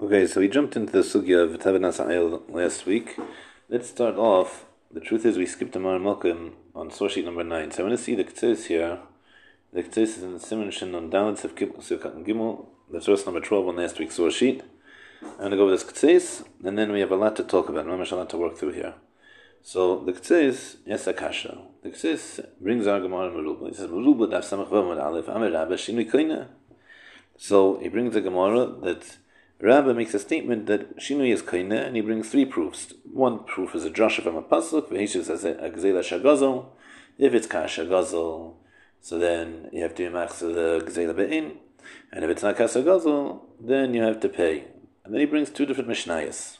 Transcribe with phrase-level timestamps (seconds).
[0.00, 3.18] Okay, so we jumped into the sugya of Ayel last week.
[3.68, 4.64] Let's start off.
[4.92, 7.72] The truth is, we skipped the Mar on source sheet number 9.
[7.72, 9.00] So I want to see the K'tzis here.
[9.72, 13.66] The K'tzis is in the Simon Shin on Dalit of Gimel, the source number 12
[13.66, 14.62] on last week's source sheet.
[15.20, 17.68] I'm going to go with this K'tzis, and then we have a lot to talk
[17.68, 17.84] about.
[17.84, 18.94] Mamash a lot to work through here.
[19.62, 21.58] So the K'tzis, yes, Akasha.
[21.82, 23.66] The K'tzis brings our Gemara Meruba.
[23.66, 26.46] He says, Meruba daf samach vav aleph, amir koina.
[27.36, 29.16] So he brings a Gemara that
[29.60, 32.92] Rabbi makes a statement that Shinui is kaina, and he brings three proofs.
[33.12, 36.66] One proof is a drasha from a pasuk, v'hishu says a gzela shagazel.
[37.18, 38.54] If it's kasha gazel,
[39.00, 41.56] so then you have to machzor the gzela be'in,
[42.12, 44.66] and if it's not kasha gazel, then you have to pay.
[45.04, 46.58] And then he brings two different mishnayos.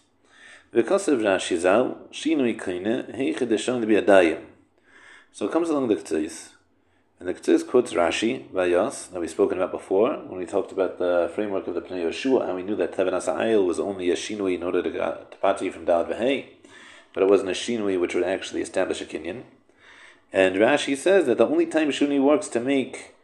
[0.74, 4.42] V'kasev Rashi zal, Shinui kaina, heichad to be a adayim.
[5.30, 6.48] So it comes along the Ketzis.
[7.20, 10.98] And the Ketzis quotes Rashi, Vayos, that we've spoken about before, when we talked about
[10.98, 14.14] the framework of the Pnei Yeshua, and we knew that Teven Asa'ayil was only a
[14.14, 16.46] shinui in order to, to pati from Dalad Vahei,
[17.12, 19.42] but it wasn't a shinui which would actually establish a kinyan.
[20.32, 23.16] And Rashi says that the only time shinui works to make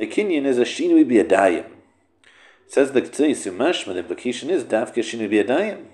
[0.00, 1.66] a kinyan is a shinui biadayim.
[2.66, 5.84] Says the Ketzis, Umashma, the implication is dafke shinui biadayim,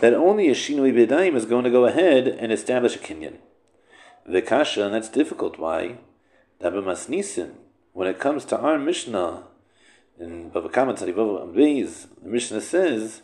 [0.00, 3.38] that only a shinui biadayim is going to go ahead and establish a kinyan.
[4.24, 5.58] The kasha, and that's difficult.
[5.58, 5.98] Why?
[6.58, 9.42] When it comes to our Mishnah,
[10.18, 13.20] in Bava Kama Beis, the Mishnah says,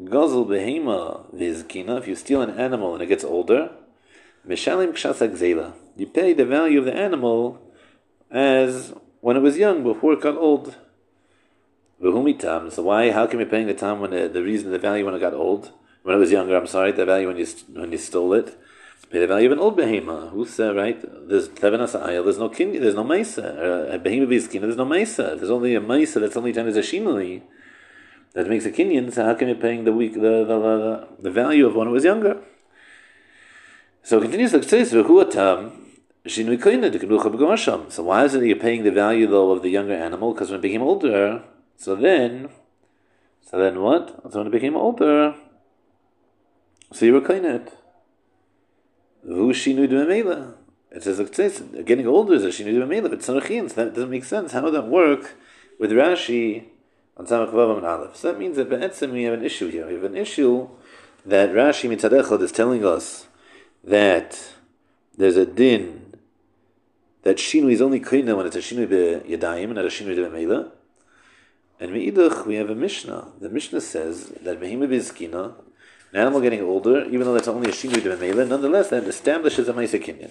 [0.00, 3.70] Gozel behema vizkina, if you steal an animal and it gets older,
[4.46, 7.62] Mishalim kshasak zela, you pay the value of the animal
[8.30, 10.76] as when it was young, before it got old.
[12.02, 15.04] V'humitam, so why, how come you paying the time when the, the reason, the value
[15.04, 15.72] when it got old?
[16.02, 18.58] When it was younger, I'm sorry, the value when you, when you stole it.
[19.10, 20.30] Pay the value of an old behema.
[20.30, 21.00] Who's uh, right?
[21.28, 22.24] There's tevenas ayil.
[22.24, 22.72] There's no kin.
[22.72, 23.88] There's no mesa.
[23.92, 24.60] A behema biskin.
[24.62, 25.34] There's no mesa.
[25.36, 27.42] There's only a mesa that's only time as a shinui
[28.34, 29.12] that makes a kinyan.
[29.12, 31.92] So how can you paying the week the the, the, the value of when it
[31.92, 32.42] was younger?
[34.02, 35.82] So it continues like says v'huatam.
[36.28, 36.42] So
[38.02, 40.32] why is it that you're paying the value though of the younger animal?
[40.32, 41.44] Because when it became older,
[41.76, 42.48] so then,
[43.48, 44.32] so then what?
[44.32, 45.36] So when it became older,
[46.92, 47.20] so you were
[49.26, 50.54] koina it.
[50.90, 53.68] It says like getting older is a shinu d'memela, but tzanachin.
[53.68, 54.52] So that doesn't make sense.
[54.52, 55.34] How would that work
[55.78, 56.64] with Rashi
[57.16, 58.16] on Samach Vavam and Aleph?
[58.16, 59.86] So that means that be'etzim we have an issue here.
[59.86, 60.68] We have an issue
[61.24, 63.26] that Rashi mitzadechad is telling us
[63.84, 64.52] that
[65.16, 66.14] there's a din
[67.22, 70.70] that shinu is only koina when it's a shinu be'yadayim and not a shinu d'memela.
[71.78, 73.32] And me'idach we have a Mishnah.
[73.40, 75.54] The Mishnah says that behima bizkina
[76.12, 79.72] an animal getting older, even though that's only a shinu de nonetheless that establishes a
[79.72, 80.30] ma'isa kinyan.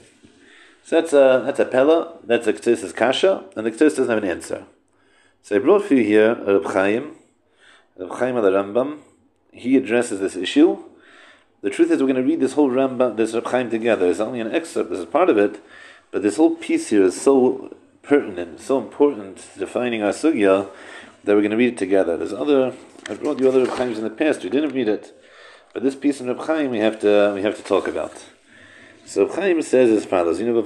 [0.84, 4.24] So that's a that's a pella, that's a k'tzis kasha, and the k'tzis doesn't have
[4.24, 4.66] an answer.
[5.41, 7.16] So I brought for you here Reb Chaim,
[7.97, 9.00] Reb Chaim al Rambam.
[9.52, 10.84] He addresses this issue.
[11.62, 14.07] The truth is, we're going to read this whole Rambam, this Reb Chaim together.
[14.07, 15.63] It's only an excerpt, this is part of it,
[16.12, 20.69] but this whole piece here is so pertinent, so important to defining our sugya
[21.24, 22.18] that we're going to read it together.
[22.18, 22.74] There's other,
[23.09, 24.44] I brought you other Reb Chaims in the past.
[24.44, 25.19] We didn't read it.
[25.75, 28.24] But this piece in Reb Chaim we have to we have to talk about.
[29.06, 30.62] So Reb Chaim says as follows: You know.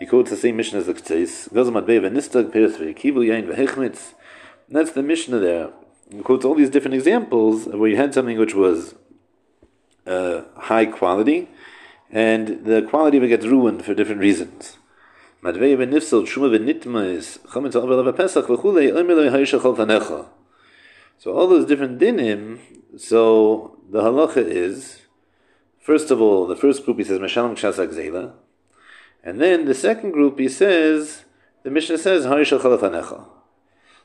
[0.00, 0.94] He quotes the same mission as the
[3.54, 4.14] v'hechmitz.
[4.68, 5.70] That's the Mishnah there.
[6.10, 8.96] He quotes all these different examples where you had something which was
[10.08, 11.48] uh, high quality,
[12.10, 14.76] and the quality of it gets ruined for different reasons.
[15.40, 20.26] Madvei v'nifsel shuma v'nitma is chametz al v'pesach v'chulei oimeloi ha'ishachol tanecha.
[21.18, 22.58] So all those different dinim.
[22.96, 25.02] So the halacha is,
[25.80, 28.32] first of all, the first group he says Meshalam Kshasak Zela,
[29.22, 31.24] and then the second group he says
[31.62, 33.24] the Mishnah says Harishal Chalafanecha.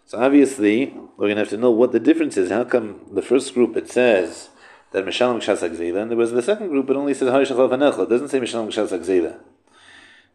[0.06, 0.88] So obviously
[1.18, 2.50] we're going to have to know what the difference is.
[2.50, 4.50] How come the first group it says
[4.92, 8.04] that Meshalam Kshasak Zela, and there was the second group it only says Harishal Chalafanecha.
[8.04, 9.40] It doesn't say Meshalam Kshasak Zela.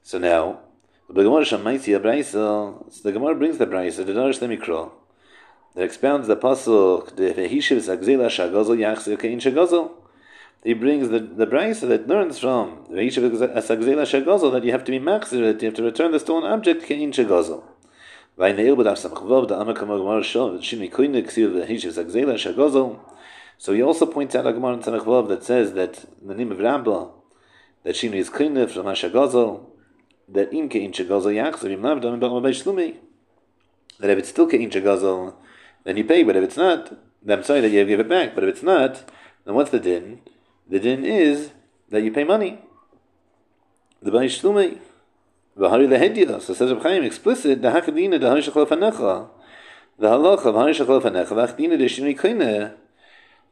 [0.02, 0.60] So now
[1.08, 2.92] the Gemara Shamaisi Abraisa.
[2.92, 4.92] So the Gemara brings the Braisa the Darish Lemikro
[5.74, 7.18] that expounds the pasuk.
[10.64, 13.02] He brings the the brisa that learns from that
[14.64, 17.62] you have to be machzir that you have to return the stolen object kein shagazel.
[23.58, 27.10] So he also points out a gemara that says that the name of Rabba
[27.82, 29.66] that shimi is koine from shagazel
[30.28, 32.96] that in kein shagazel b'amabay shlumi
[34.00, 35.34] that if it's still kein shagazel
[35.84, 36.22] then you pay.
[36.22, 36.92] But if it's not,
[37.22, 38.34] then I'm sorry that you have give it back.
[38.34, 39.10] But if it's not,
[39.44, 40.20] then what's the din?
[40.68, 41.50] The din is
[41.90, 42.58] that you pay money.
[44.02, 44.78] The Bani Shlumei.
[45.56, 46.40] V'hari lehedia.
[46.42, 49.28] So says Reb Chaim explicit, the hakadina the harishachol fanecha.
[49.98, 52.74] The halacha of harishachol fanecha, v'achdina the shinui koine,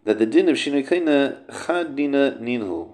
[0.04, 1.36] that the din of shinui koine,
[1.66, 2.92] chad dina ninhu.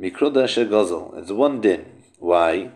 [0.00, 1.18] Mikroda shegozel.
[1.18, 1.84] It's one din.
[2.18, 2.70] Why?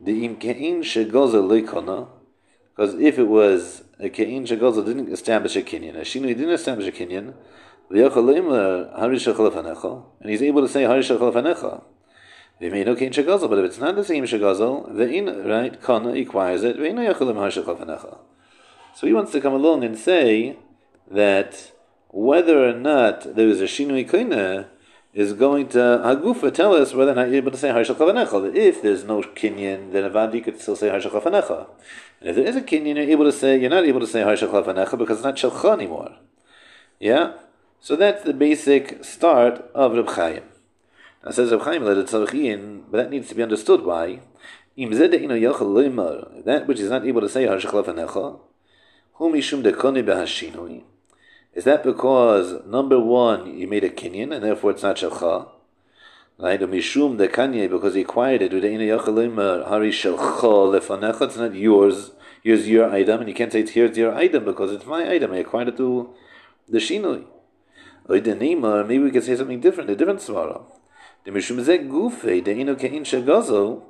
[0.00, 2.08] The im kein shegozel leikona,
[2.80, 6.88] because if it was a kein shegozel didn't establish a kinyan, a shinui didn't establish
[6.88, 7.34] a kinyan,
[10.20, 11.82] and he's able to say harishachol fanecha.
[12.58, 16.14] They made no kain but if it's not the same shagazel, the in right kana
[16.14, 16.76] acquires it.
[18.94, 20.56] So he wants to come along and say
[21.10, 21.72] that
[22.08, 24.68] whether or not there is a shinui kaina
[25.12, 28.54] is going to hagufa tell us whether or not you're able to say harshal kavanecha.
[28.54, 31.66] If there's no kinyan, then avadi could still say harshal kavanecha.
[32.20, 34.22] And if there is a kinyan, you're able to say you're not able to say
[34.22, 36.12] harshal kavanecha because it's not shalcha anymore.
[36.98, 37.32] Yeah.
[37.80, 40.42] So that's the basic start of Reb Chaim.
[41.24, 41.94] Now says Reb Chaim, but
[42.96, 44.20] that needs to be understood why.
[44.76, 48.38] That which is not able to say Harshach Lefanecha,
[49.14, 50.84] whom Mishum Dekoni Behashinui,
[51.54, 55.48] is that because, number one, you made a kinyan, and therefore it's not Shalcha,
[56.38, 56.60] right?
[56.60, 62.12] Mishum the Dekanye, because he acquired it, Hari Lefanecha, it's not yours,
[62.42, 65.32] here's your item, and you can't say it's here's your item because it's my item,
[65.32, 66.14] I acquired it to
[66.68, 67.26] the Shinui.
[68.08, 70.62] Maybe we can say something different, a different svara.
[71.24, 71.58] The mishum
[71.88, 73.82] gufe the kein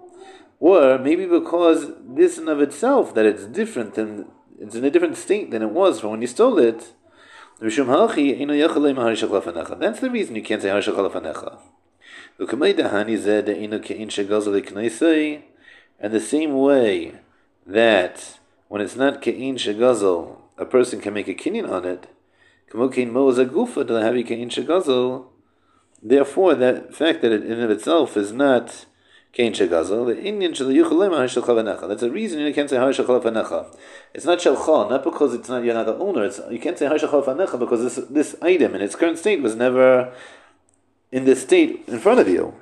[0.58, 4.26] or maybe because this in of itself that it's different and
[4.58, 6.92] it's in a different state than it was from when you stole it.
[7.60, 7.84] That's the
[10.10, 11.58] reason you can't say harshach alafanecha.
[15.98, 17.12] And the same way
[17.66, 22.06] that when it's not kein shagazel, a person can make a kinyan on it.
[26.02, 28.86] Therefore, that fact that it in of itself is not
[29.32, 31.86] Kain Shagazel, the Indian Shal Yuchalim Hashal Chavanecha.
[31.88, 33.76] That's a reason you can't say Hashal Chavanecha.
[34.12, 36.24] It's not Shalcha, not because it's not you're not the owner.
[36.24, 39.54] It's you can't say Hashal Chavanecha because this this item in its current state was
[39.54, 40.12] never
[41.12, 42.54] in this state in front of you.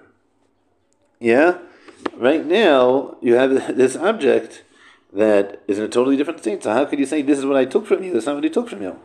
[1.20, 1.58] Yeah,
[2.16, 4.62] right now you have this object
[5.12, 6.62] that is in a totally different state.
[6.62, 8.12] So how could you say this is what I took from you?
[8.12, 8.98] This is not what I took from you.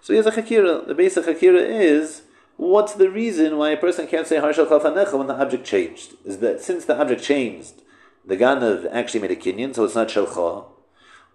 [0.00, 0.86] So here's a chakira.
[0.86, 2.22] The basic chakira is
[2.60, 6.12] What's the reason why a person can't say Harshal Chafanecha when the object changed?
[6.26, 7.80] Is that since the object changed,
[8.22, 10.66] the Ganav actually made a kinyan, so it's not Shalcha.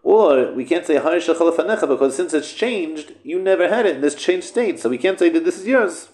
[0.03, 4.01] Or we can't say Harshal Chafanecha because since it's changed, you never had it in
[4.01, 6.09] this changed state, so we can't say that this is yours.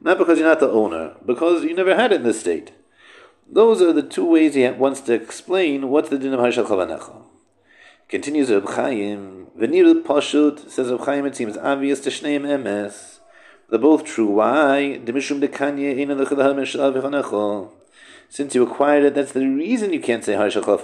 [0.00, 2.72] Not because you're not the owner, because you never had it in this state.
[3.48, 7.22] Those are the two ways he wants to explain what's the din of Harshal Chafanecha.
[8.08, 13.11] Continues Reb Chaim, Venir Pashut, says Reb Chaim, it seems obvious to Shneim Emes.
[13.68, 14.26] They're both true.
[14.26, 15.00] Why?
[18.28, 20.82] Since you acquired it, that's the reason you can't say Harshachal.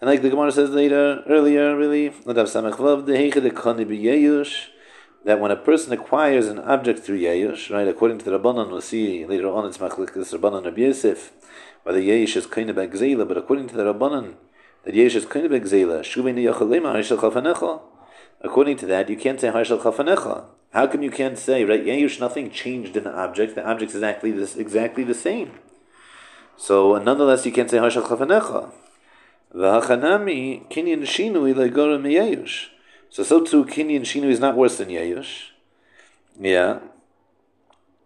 [0.00, 2.08] And like the Gemara says later, earlier, really,
[5.24, 8.80] that when a person acquires an object through Yeyush, right, according to the Rabbanan, we'll
[8.82, 11.32] see later on it's Machlikas Rabbanan Rabbi Yosef,
[11.82, 14.34] whether Yeyish is kind of but according to the Rabbanan,
[14.84, 17.80] that Yeyish is kind of Gzela, Shuvin Yachalema Harshachal Fanecha.
[18.44, 20.44] According to that, you can't say Harshal Chafanecha.
[20.74, 23.96] How come you can't say, right, Yayush, nothing changed in the object, the object is
[23.96, 25.52] exactly, this, exactly the same.
[26.58, 28.70] So, nonetheless, you can't say Harshal Chafanecha.
[29.54, 32.66] V'hachanami, kinyan shinu ilegora meyayush.
[33.08, 35.50] So, so too, kinyan shinu is not worse than Yayush.
[36.38, 36.80] Yeah.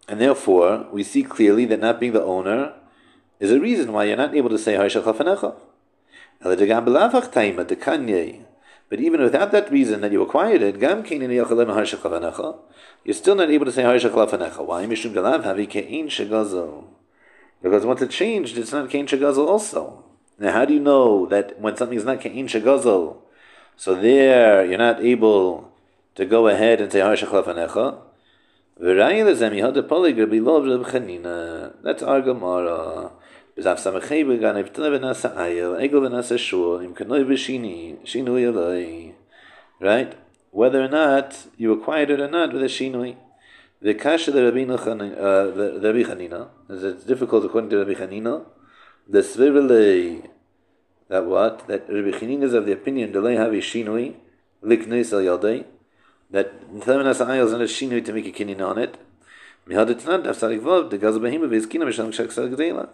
[0.07, 2.75] And therefore, we see clearly that not being the owner
[3.41, 5.55] is a reason why you're not able to say Harshal Chafanecha.
[8.89, 13.71] But even without that reason that you acquired it, gam you're still not able to
[13.71, 14.85] say Why?
[14.85, 16.83] Kein shagazel.
[17.61, 20.05] Because once it changed, it's not kein shagazel also.
[20.39, 23.17] Now, how do you know that when something is not kein shagazel,
[23.75, 25.71] so there you're not able
[26.15, 27.29] to go ahead and say Harshach
[31.83, 33.11] That's our Gemara.
[39.81, 40.17] Right?
[40.51, 43.15] Whether or not you acquired it or not with a shinui.
[43.81, 48.45] The kasha uh, the Rabbi Chanina, it's difficult according to Rabbi Chanina,
[49.07, 50.27] the svirele,
[51.07, 51.65] that what?
[51.67, 54.15] That Rabbi Chanina is of the opinion, delay have a shinui,
[54.63, 55.65] liknes al yadei,
[56.29, 58.97] that Tevenas Ayel is not a shinui to make a kinyan on it.
[59.65, 62.89] Mihad it's not, Afsarik Vav, the Gazal Behima, Vizkina, Mishalim Shak Sal Gdela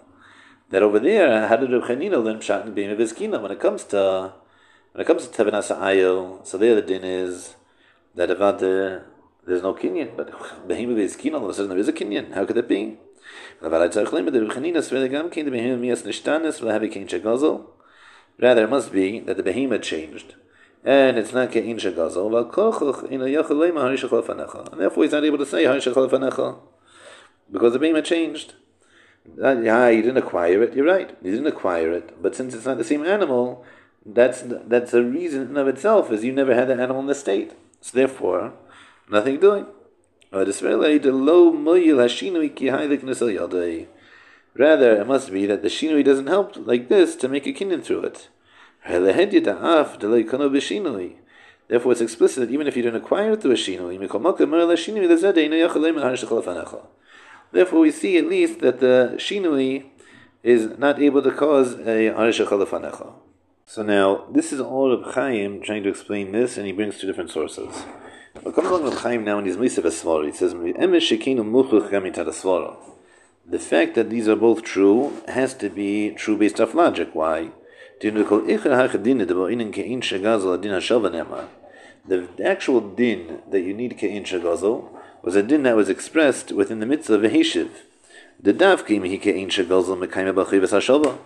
[0.69, 3.13] that over there, how did Reb Chanina learn pshat and being of his?
[3.17, 4.33] When it comes to
[4.91, 7.55] when it comes to Tevenas Ayil, so there the din is
[8.15, 9.03] that about the
[9.45, 10.31] there's no kinyan, but
[10.67, 12.33] Behim of his all of a sudden there is a kinyan.
[12.33, 12.97] How could that be?
[13.61, 13.85] Rather,
[18.63, 20.35] it must be that the behemoth changed,
[20.83, 22.31] and it's not ke'in shegazel,
[24.71, 25.65] and therefore he's not able to say
[27.51, 28.53] because the behemoth changed.
[29.37, 30.73] Yeah, you didn't acquire it.
[30.75, 31.15] You're right.
[31.21, 33.65] You didn't acquire it, but since it's not the same animal,
[34.05, 37.15] that's that's a reason in of itself is you never had that animal in the
[37.15, 37.53] state.
[37.81, 38.53] So therefore,
[39.09, 39.65] nothing doing.
[44.57, 47.83] Rather, it must be that the shinui doesn't help like this to make a kinyan
[47.83, 48.29] through it.
[51.67, 53.99] Therefore, it's explicit that even if you don't acquire it through a shinui,
[57.55, 59.85] therefore we see at least that the shinui
[60.43, 63.13] is not able to cause a harisha
[63.65, 67.07] So now, this is all of Chaim trying to explain this, and he brings two
[67.07, 67.83] different sources.
[68.43, 70.53] But comes along with Chaim now in his Misav he says,
[73.47, 77.09] The fact that these are both true has to be true based off logic.
[77.13, 77.51] Why?
[78.01, 78.09] The
[82.45, 84.94] actual din that you need ke'in shagazel
[85.25, 87.71] was a din that was expressed within the mitzvah of a heshiv.
[88.39, 91.17] The davkim hi ke'in shagazel mekayim b'chivas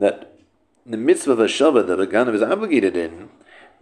[0.00, 0.32] That
[0.84, 3.30] the mitzvah of a shava that a ganav is obligated in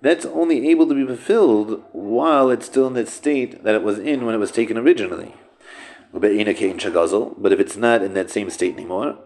[0.03, 3.99] that's only able to be fulfilled while it's still in that state that it was
[3.99, 5.35] in when it was taken originally.
[6.13, 9.17] But if it's not in that same state anymore,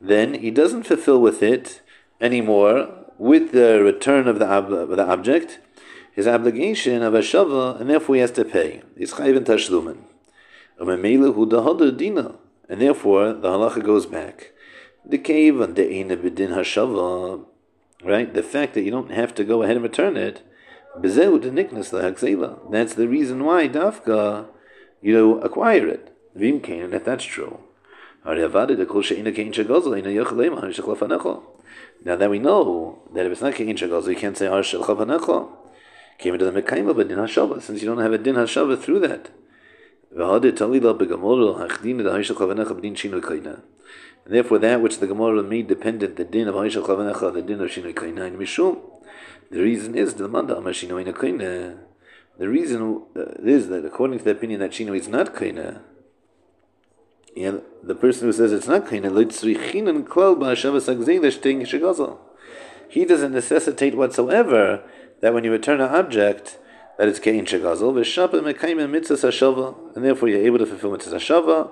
[0.00, 1.82] then he doesn't fulfill with it
[2.22, 2.88] anymore
[3.18, 5.58] with the return of the, ob- the object
[6.12, 8.82] his obligation of a shava, and therefore he has to pay.
[8.96, 9.98] He's chayv tashlumen.
[12.68, 14.52] And therefore the halacha goes back
[15.04, 17.44] the cave and the bidin hashava,
[18.04, 18.32] right?
[18.32, 20.42] The fact that you don't have to go ahead and return it,
[20.94, 21.14] that's
[22.94, 24.48] the reason why dafka
[25.00, 26.14] you know, acquire it.
[26.34, 27.60] Vim and if that's true.
[28.24, 28.34] Now
[32.16, 35.56] that we know that if it's not kein shagazal, you can't say har shel.
[36.20, 38.78] Came into the mekayim of a din hashava, since you don't have a din hashava
[38.78, 39.30] through that.
[40.12, 40.42] And
[44.34, 47.70] therefore, that which the Gemara made dependent, the din of Haishal Chavanecha, the din of
[47.70, 48.80] Shinoi Kainain Mishum,
[49.50, 51.78] the reason is the Manda Amashinoin Kaina.
[52.38, 55.82] The reason uh, is that according to the opinion that Shinoi is not Kaina,
[57.36, 59.10] yeah, the person who says it's not Kaina,
[62.88, 64.82] he doesn't necessitate whatsoever
[65.20, 66.58] that when you return an object,
[66.98, 71.14] that it's kein shagazel, v'shapa mekayim mitzvahs hashava, and therefore you're able to fulfill mitzvahs
[71.14, 71.70] hashava,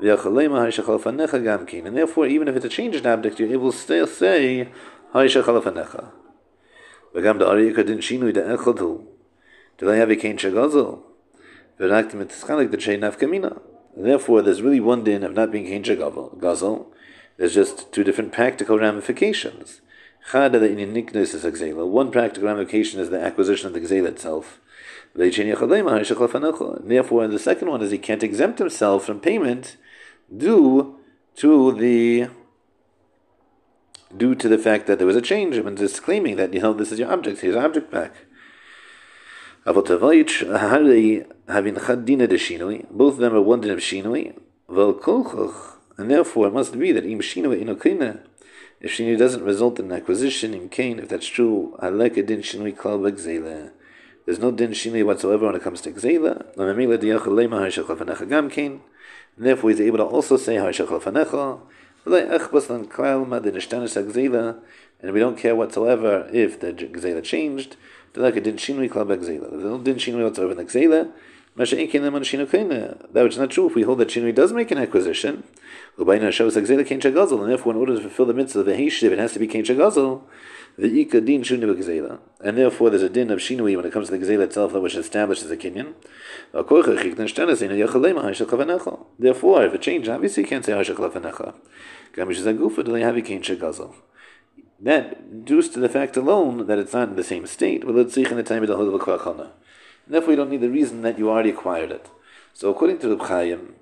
[0.00, 3.78] v'yachalema ha'ishachal fanecha gamkin, and therefore even if it's a changed object, you're able to
[3.78, 4.68] still say
[5.12, 6.10] ha'ishachal fanecha.
[7.14, 9.04] V'gam da'ari yikadin shinui da'echadu,
[9.78, 11.00] d'lay havi kein shegazel,
[11.80, 13.60] v'rakti mitzichalik d'chei nafkamina.
[13.96, 16.86] Therefore, there's really one din of not being kein shagazel.
[17.38, 19.80] there's just two different practical ramifications.
[20.32, 24.58] One practical ramification is the acquisition of the gzela itself.
[25.14, 29.76] Therefore, the second one is he can't exempt himself from payment
[30.36, 30.98] due
[31.36, 32.28] to the
[34.16, 36.72] due to the fact that there was a change and just claiming that you know
[36.72, 38.14] this is your object, here's object back.
[39.64, 40.10] Both of them
[43.34, 44.34] are one din of shinui,
[45.98, 48.20] and therefore it must be that im shinui inokina.
[48.80, 52.42] If shinui doesn't result in acquisition in kain, if that's true, I like a din
[52.42, 53.70] shinui klal
[54.26, 56.44] There's no din shinui whatsoever when it comes to gzela.
[59.36, 61.60] And therefore, he's able to also say Harshachal Fanecha,
[65.02, 67.76] and we don't care whatsoever if the Gzela changed.
[68.14, 69.48] Like it didn't shinui klab Gzela.
[69.48, 71.12] If it didn't shinui whatsoever in the Gzela,
[71.58, 75.42] that which is not true if we hold that Shinui does make an acquisition.
[75.98, 79.46] And therefore, in order to fulfill the mitzvah of the Heshiv, it has to be
[79.46, 80.22] Kain Shagazel.
[80.78, 84.10] The Ika din shuni b'gzela, and therefore there's a din of shinui when it comes
[84.10, 85.94] to the gzela itself that which establishes a kinyan.
[89.18, 91.54] Therefore, if it changed, obviously you can't say hashak lefanecha.
[94.80, 98.16] That due to the fact alone that it's not in the same state, well, it's
[98.18, 99.50] in the time of the
[100.06, 102.10] therefore you don't need the reason that you already acquired it.
[102.52, 103.76] So according to the Chaim,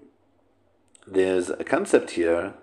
[1.06, 2.54] there's a concept here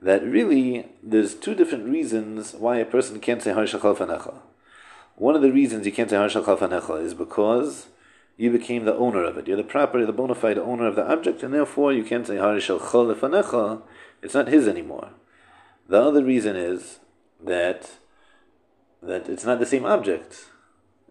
[0.00, 4.34] that really there's two different reasons why a person can't say Harshachal Fanecha.
[5.16, 7.88] One of the reasons you can't say Harshachal Fanecha is because
[8.36, 9.46] you became the owner of it.
[9.46, 12.36] You're the property, the bona fide owner of the object, and therefore you can't say
[12.36, 13.82] Harshachal Fanecha.
[14.22, 15.10] It's not his anymore.
[15.88, 17.00] The other reason is
[17.44, 17.90] that
[19.02, 20.46] that it's not the same object.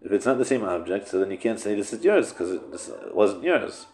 [0.02, 2.50] If it's not the same object, so then you can't say this is yours because
[2.52, 3.86] it, wasn't yours.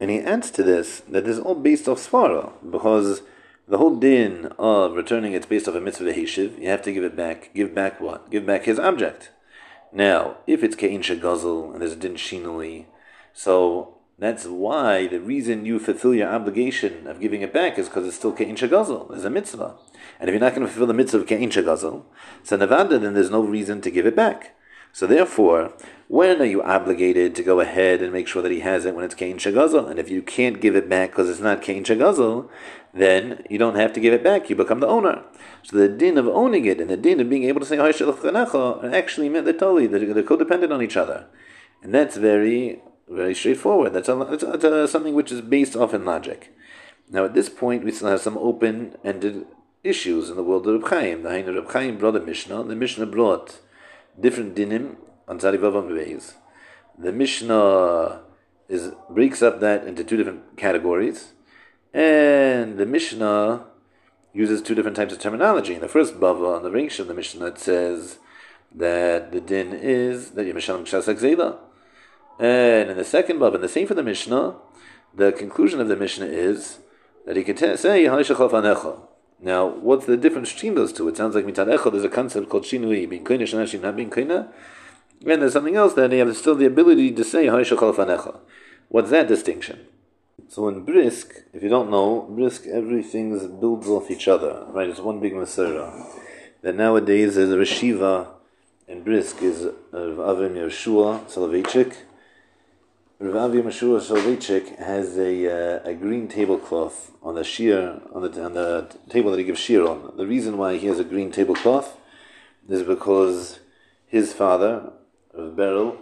[0.00, 3.22] And he adds to this that this is all based off svara because
[3.68, 6.60] the whole din of returning it's based off a mitzvah hishiv.
[6.60, 7.50] You have to give it back.
[7.54, 8.30] Give back what?
[8.30, 9.30] Give back his object.
[9.92, 12.86] Now, if it's kein shagazel and there's a din shinui,
[13.32, 18.06] so that's why the reason you fulfill your obligation of giving it back is because
[18.06, 19.08] it's still kein shagazel.
[19.08, 19.76] There's a mitzvah,
[20.20, 22.04] and if you're not going to fulfill the mitzvah of kein shagazel,
[22.42, 24.54] so nevada, then there's no reason to give it back.
[24.92, 25.72] So therefore,
[26.08, 29.04] when are you obligated to go ahead and make sure that he has it when
[29.04, 29.90] it's Kain Shagazel?
[29.90, 32.48] And if you can't give it back because it's not Kain Shagazel,
[32.94, 34.48] then you don't have to give it back.
[34.48, 35.24] You become the owner.
[35.64, 39.28] So the din of owning it and the din of being able to say actually
[39.28, 41.26] meant that totally they're, they're codependent on each other,
[41.82, 43.92] and that's very very straightforward.
[43.92, 46.52] That's, a, that's, a, that's a, something which is based off in logic.
[47.08, 49.46] Now at this point, we still have some open-ended
[49.84, 51.22] issues in the world of Reb Chaim.
[51.22, 52.64] The Hainu Reb Chaim brought a Mishnah.
[52.64, 53.60] The Mishnah brought
[54.18, 54.96] different dinim
[55.28, 56.34] on Tzadivav ways.
[56.98, 58.22] The Mishnah
[58.68, 61.32] is breaks up that into two different categories,
[61.92, 63.64] and the Mishnah
[64.32, 65.74] uses two different types of terminology.
[65.74, 68.18] In the first bava on the Ring of the Mishnah it says
[68.74, 71.58] that the din is that Yemeshalim Kshasak Zela.
[72.38, 74.56] And in the second bava, and the same for the Mishnah,
[75.14, 76.78] the conclusion of the Mishnah is
[77.24, 79.00] that he can t- say Hanishachal Fanecha.
[79.40, 81.08] Now, what's the difference between those two?
[81.08, 84.10] It sounds like mitad echad there's a concept called shinui, being koina shanashi, not being
[84.10, 84.48] koina.
[85.24, 87.48] And there's something else that they have still the ability to say.
[87.48, 89.86] What's that distinction?
[90.48, 93.30] So in brisk, if you don't know, brisk everything
[93.60, 94.88] builds off each other, right?
[94.88, 95.92] It's one big masera.
[96.62, 98.28] That nowadays there's a reshiva
[98.88, 101.96] and brisk is of Avim Yeshua Soloveitchik,
[103.18, 108.44] Rav Avi Mashua Soloveitchik has a, uh, a green tablecloth on the shear on the
[108.44, 110.12] on the table that he gives shear on.
[110.18, 111.96] The reason why he has a green tablecloth
[112.68, 113.60] is because
[114.06, 114.92] his father,
[115.36, 115.98] Rav Beryl,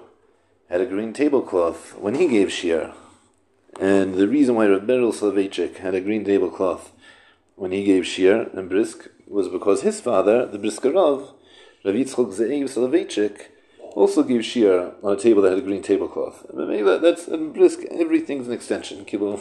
[0.71, 2.93] had a green tablecloth when he gave shear.
[3.81, 6.93] And the reason why Rav Beryl Soloveitchik had a green tablecloth
[7.57, 11.35] when he gave shear and Brisk was because his father, the Briskerov,
[11.85, 13.49] Rav Yitzchok Ze'ev Soloveitchik,
[13.95, 16.47] also gave shir on a table that had a green tablecloth.
[16.53, 17.81] Maybe that's in brisk.
[17.91, 19.05] Everything's an extension.
[19.05, 19.41] Kilo.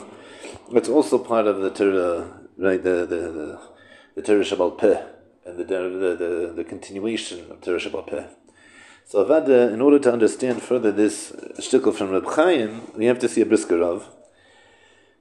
[0.71, 2.81] It's also part of the Torah, right?
[2.81, 3.59] The the the,
[4.15, 5.01] the Torah Shebaal Peh
[5.45, 8.25] and the, the the the continuation of Torah Shebaal Peh.
[9.05, 13.29] So Avada, in order to understand further this shtickle from Reb Chaim, we have to
[13.29, 14.09] see a brisker Rav.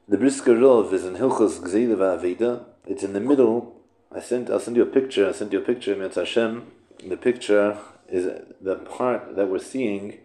[0.09, 2.65] The brisker Rav is in Hilchos Gzeila Aveda.
[2.87, 3.81] It's in the middle.
[4.15, 4.51] I sent.
[4.51, 5.29] I'll send you a picture.
[5.29, 5.93] I sent you a picture.
[5.93, 6.71] In Metz Hashem.
[7.07, 8.29] The picture is
[8.61, 10.19] the part that we're seeing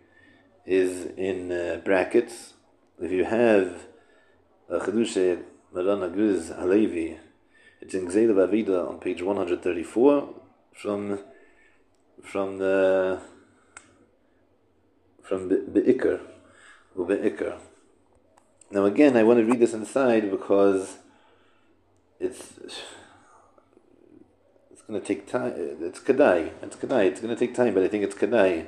[0.65, 2.53] is in uh, brackets.
[3.01, 3.87] If you have
[4.69, 5.43] a Chedushe
[5.73, 7.17] Marana Guz Halevi,
[7.81, 10.29] it's in Gzeil Avida on page 134
[10.73, 11.19] from
[12.21, 13.21] from the
[15.27, 16.21] from Be'ikr,
[16.95, 17.57] Be'ikr.
[18.71, 20.97] Now again, I want to read this inside because
[22.19, 22.53] it's
[24.71, 25.53] it's going to take time.
[25.55, 26.51] It's kadai.
[26.61, 27.05] It's kadai.
[27.07, 28.67] It's going to take time, but I think it's kadai.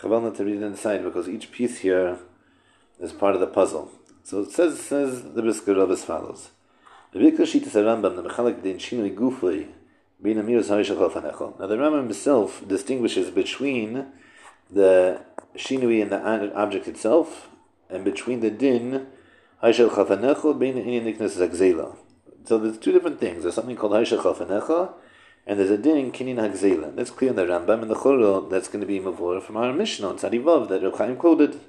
[0.00, 2.18] Chaval to read it inside because each piece here
[3.00, 3.90] is part of the puzzle.
[4.24, 6.50] So it says says the Brisker as follows.
[7.14, 7.30] Now the
[11.76, 14.06] Rambam himself distinguishes between
[14.70, 15.20] the
[15.56, 17.48] shinui and the object itself,
[17.88, 19.06] and between the din
[19.62, 21.96] Haisha Chafenecha, Bainin Yinniknes Haxela.
[22.44, 23.42] So there's two different things.
[23.44, 24.92] There's something called Haishel Chafanecha,
[25.46, 26.96] and there's a din in Kinin Hagzela.
[26.96, 28.48] That's clear in the Rambam and the Chorel.
[28.48, 31.60] That's going to be Mavor from our Mishnah on Tzadivav that Reb Chaim quoted.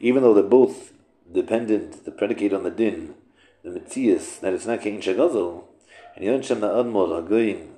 [0.00, 0.92] Even though they're both
[1.32, 3.14] dependent, the predicate on the din,
[3.62, 5.64] the mitzias, that it's not kein shagazel,
[6.16, 7.73] and yon shem na'admor hagoyin,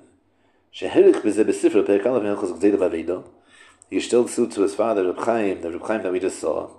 [0.73, 3.23] sheherich b'zeh b'sifra perek alav hilchos gzeda b'aveda,
[3.89, 6.69] he still sued to his father, Reb Chaim, the Reb Chaim that we just saw,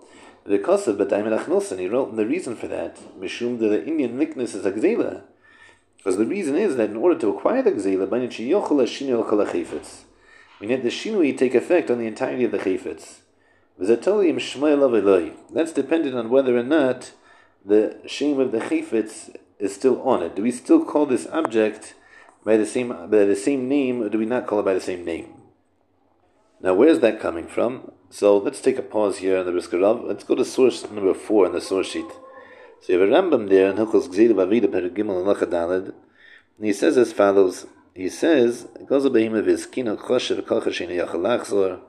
[0.48, 4.64] because of B'daim Elachnos, he wrote the reason for that, Mishum the Indian nickness is
[4.64, 5.24] a Gzela.
[5.98, 8.10] Because the reason is that in order to acquire the Gzela,
[10.60, 13.18] we need the Shinui take effect on the entirety of the Chayfetz.
[15.52, 17.12] That's dependent on whether or not
[17.64, 20.34] the shame of the Chayfetz is still on it.
[20.34, 21.94] Do we still call this object
[22.48, 25.04] by the same by the same name do we not call it by the same
[25.04, 25.28] name?
[26.62, 27.92] Now, where's that coming from?
[28.08, 30.02] So let's take a pause here on the Briskarav.
[30.08, 32.10] Let's go to source number four in the source sheet.
[32.80, 35.92] So you have a Rambam there in Hilchos Gzeil Vavida Per Gimel Lachadalid,
[36.56, 37.66] and he says as follows.
[37.94, 41.80] He says, "Goes a behema v'izkino choshev kochashin yachalachzor."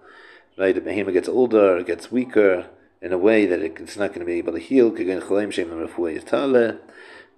[0.58, 2.68] Right, the behema gets older, it gets weaker
[3.02, 4.90] in a way that it's not going to be able to heal.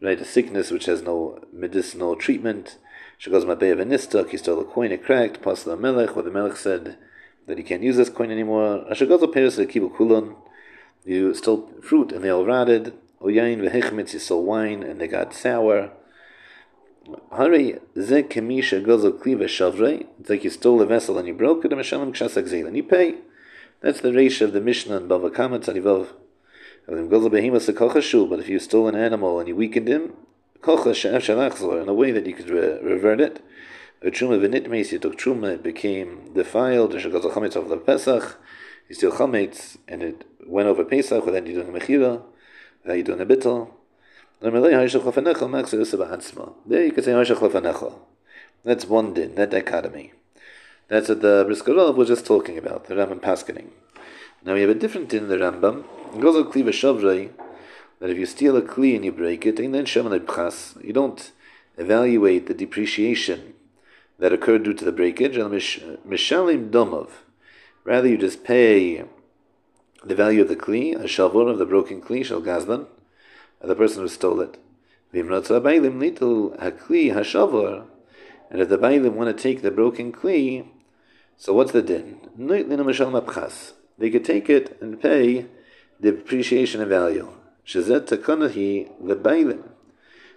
[0.01, 2.77] Right, a sickness which has no medicinal treatment.
[3.21, 6.31] She goes Mabea Venistuk, he stole a coin, it cracked, plus the Melech, where the
[6.31, 6.97] Melech said
[7.45, 8.83] that he can't use this coin anymore.
[8.89, 10.35] Ashagozo Peres Kibu Kulon,
[11.05, 12.95] you stole fruit and they all rotted.
[13.21, 15.91] Oyain Vehechmitz, you stole wine and they got sour.
[17.31, 20.07] Hari ze kemisha gozo kliva shavrei.
[20.19, 23.17] It's like you stole a vessel and you broke it, Mishalim kshasak and you pay.
[23.81, 26.07] That's the ratio of the Mishnah and Bava Kama Tzadivov.
[26.87, 30.13] But if you stole an animal and you weakened him,
[30.63, 33.43] in a way that you could re- revert it,
[34.03, 38.37] truma v'nitmeis, you took truma, became defiled, shagaz chametz of the Pesach,
[38.89, 42.21] you steal chametz, and it went over Pesach, without you doing a mechira,
[42.83, 43.71] without you doing a bittel.
[44.41, 44.51] There
[46.83, 47.13] you could say
[48.63, 50.13] That's one din, that dichotomy.
[50.87, 53.67] That's what the Briskerov was just talking about, the Rambam Paskining.
[54.43, 55.83] Now we have a different din in the Rambam.
[56.15, 57.29] It goes on Kli V'Shavrei,
[58.01, 61.31] that if you steal a Kli and you break it, you don't
[61.77, 63.53] evaluate the depreciation
[64.17, 65.37] that occurred due to the breakage.
[65.37, 65.59] Rather,
[68.07, 69.05] you just pay
[70.03, 72.87] the value of the Kli, a Shavor of the broken Kli, Shal Gazlan,
[73.61, 74.57] the person who stole it.
[75.13, 75.61] And if the
[78.79, 80.65] Bailim want to take the broken Kli,
[81.37, 82.19] so what's the din?
[83.97, 85.45] They could take it and pay
[85.99, 87.31] the depreciation in value.
[87.65, 89.63] Shazet takanahi the Bailim.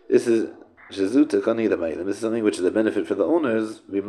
[0.09, 0.51] This is
[0.91, 2.05] Shazut takanahi the Bailim.
[2.07, 3.81] This is something which is a benefit for the owners.
[3.91, 4.05] If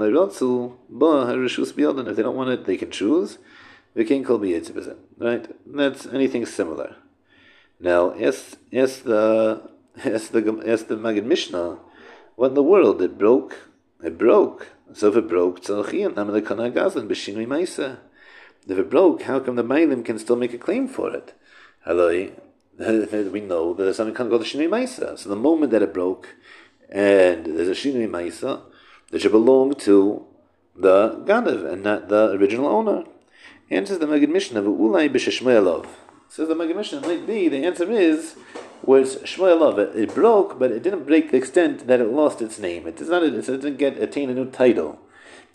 [2.16, 3.38] they don't want it, they can choose.
[3.96, 4.62] Can call be
[5.18, 5.48] Right?
[5.66, 6.98] That's anything similar.
[7.80, 9.70] Now, ask, ask the
[10.04, 11.80] ask the ask the Magid Mishnah,
[12.36, 13.70] what in the world it broke?
[14.04, 14.68] It broke.
[14.94, 17.98] So if it broke, tzalchiyan am the kanagazan b'shinui.
[18.68, 21.34] If it broke, how come the Mailim can still make a claim for it?
[21.88, 22.34] Haloi,
[22.78, 25.18] we know that there's something called the shinui ma'isa.
[25.18, 26.36] So the moment that it broke,
[26.90, 28.62] and there's a shinui ma'isa,
[29.12, 30.26] that should belong to
[30.76, 33.06] the Ganav and not the original owner.
[33.70, 35.88] Answers the Magid Mishnah, ulai b'sheshmoyalov.
[36.28, 38.36] Says the Maggid Mishnah, might be, the answer is,
[38.84, 42.60] was Shmuel it, it broke, but it didn't break the extent that it lost its
[42.60, 42.86] name.
[42.88, 45.00] It, does not, it didn't get attain a new title.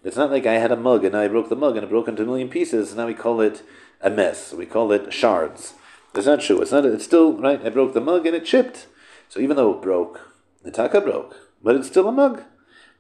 [0.03, 2.09] It's not like I had a mug and I broke the mug and it broke
[2.09, 3.63] into a million pieces, and now we call it
[4.01, 4.53] a mess.
[4.55, 5.75] We call it shards.
[6.13, 6.61] That's not true.
[6.61, 6.85] It's not.
[6.85, 7.65] It's still right.
[7.65, 8.87] I broke the mug and it chipped.
[9.29, 10.21] So even though it broke,
[10.63, 12.43] the taka broke, but it's still a mug.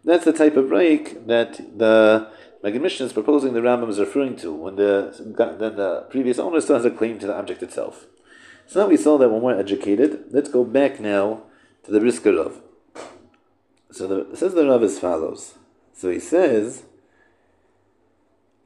[0.04, 2.30] That's the type of break that the
[2.62, 5.14] Maggid Mishnah is proposing the Rambam is referring to when the
[5.58, 8.06] then the previous owner still has a claim to the object itself.
[8.66, 10.26] So now we saw that when we're educated.
[10.30, 11.42] Let's go back now
[11.84, 12.60] to the Brisker Rav.
[13.90, 15.54] So the, says the Rav as follows.
[15.92, 16.84] So he says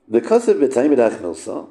[0.07, 1.69] the Kasev b'Taimid Milsa.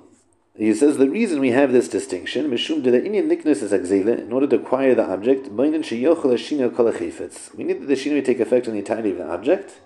[0.56, 4.08] He says the reason we have this distinction, mishum de the Indian nickness is exile,
[4.08, 8.80] in order to acquire the object, we need that the shino take effect on the
[8.80, 9.80] entirety of the object.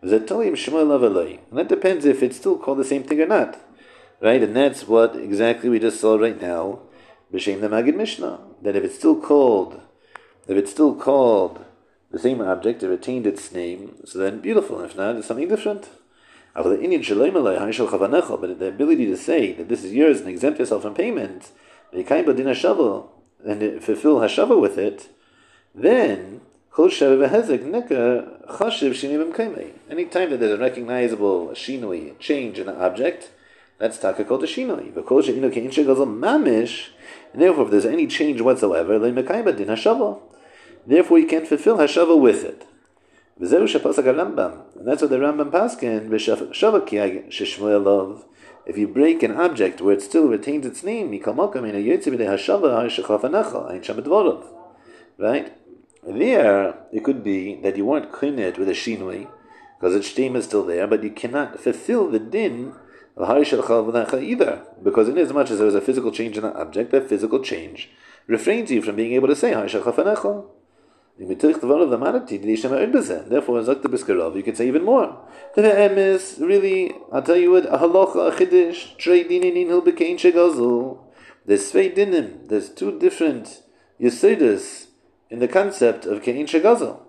[0.00, 3.58] And that depends if it's still called the same thing or not.
[4.20, 4.42] Right?
[4.42, 6.82] And that's what exactly we just saw right now.
[7.32, 8.38] B'Shem the Magid Mishnah.
[8.62, 9.80] That if it's still called,
[10.46, 11.64] if it's still called
[12.12, 14.80] the same object, if it retained its name, so then beautiful.
[14.82, 15.88] If not, it's something different.
[16.54, 16.80] But the
[18.68, 21.52] ability to say that this is yours and exempt yourself from payment,
[21.92, 25.08] and fulfill hashava with it,
[25.74, 26.40] then
[26.74, 27.20] Anytime
[30.30, 33.30] that there's a recognizable shinui, change in the object,
[33.76, 34.94] that's taka called a shinui.
[37.32, 38.98] And therefore, if there's any change whatsoever,
[40.86, 42.66] therefore you can't fulfill hashava with it.
[43.42, 46.08] And that's what the Rambam paskin
[48.64, 51.10] if you break an object where it still retains its name,
[55.18, 55.52] right?
[56.04, 59.26] There, it could be that you weren't cleaning with a shinui,
[59.80, 62.74] because its steam is still there, but you cannot fulfill the din
[63.16, 63.28] of
[64.22, 67.08] either, because in as much as there is a physical change in the object, that
[67.08, 67.90] physical change
[68.28, 69.52] refrains you from being able to say
[71.28, 71.52] Therefore,
[73.58, 73.88] as Dr.
[73.88, 75.18] Briskerov, you could say even more.
[75.54, 80.18] The emes, really, I'll tell you what, a halacha, a chiddush, trei dinin hil bekein
[80.18, 80.98] shegazel.
[81.46, 83.62] There's svei dinim, there's two different
[84.00, 84.86] yesidus
[85.30, 87.00] in the concept of Kein Shagazel.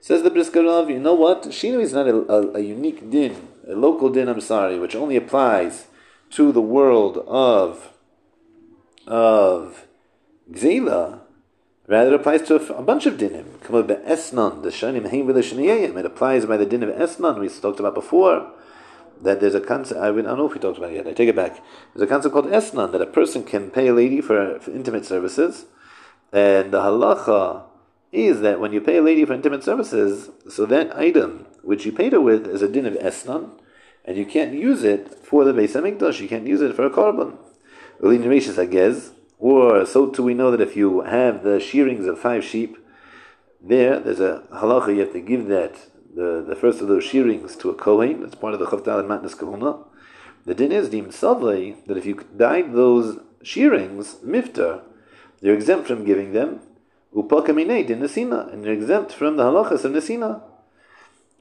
[0.00, 1.42] Says the Briskerov, you know what?
[1.44, 5.16] Shinu is not a, a, a, unique din, a local din, I'm sorry, which only
[5.16, 5.86] applies
[6.30, 7.90] to the world of
[9.06, 9.86] of
[10.50, 11.20] Gzela.
[11.86, 13.44] Rather, applies to a, bunch of dinim.
[13.60, 18.50] Esnan, the shanim heim It applies by the din of Esnan we talked about before
[19.22, 21.28] that there's a concept, I, don't know if we talked about it yet, I take
[21.28, 21.62] it back.
[21.94, 25.04] There's a concept called esnan, that a person can pay a lady for, for intimate
[25.04, 25.66] services,
[26.32, 27.62] and the halacha
[28.12, 31.92] is that when you pay a lady for intimate services, so that item which you
[31.92, 33.50] paid her with is a din of esnan,
[34.04, 36.20] and you can't use it for the Beis Hamikdash.
[36.20, 37.38] You can't use it for a korban.
[39.44, 42.78] Or so too we know that if you have the shearings of five sheep,
[43.60, 45.74] there there's a halacha you have to give that
[46.16, 48.22] the, the first of those shearings to a kohen.
[48.22, 49.84] That's part of the chavdal and matnas kahuna.
[50.46, 54.80] The din is deemed savlei that if you dyed those shearings mifter,
[55.42, 56.60] you're exempt from giving them
[57.14, 60.40] upakamine din nesina, and you're exempt from the halachas of nesina.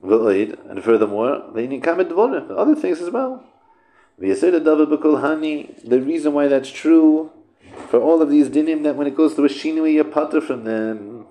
[0.01, 3.45] And furthermore, kamed other things as well.
[4.17, 4.35] The
[6.05, 7.31] reason why that's true
[7.93, 10.63] for all of these dinim that when it goes to a shinui, you putter from
[10.63, 11.27] them.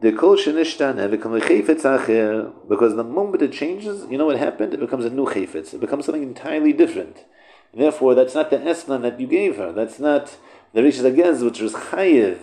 [0.00, 4.72] Because the moment it changes, you know what happened?
[4.72, 5.74] It becomes a new chayfetz.
[5.74, 7.26] It becomes something entirely different.
[7.74, 9.72] Therefore, that's not the esnan that you gave her.
[9.72, 10.38] That's not
[10.72, 12.38] the rishis agez which was chayiv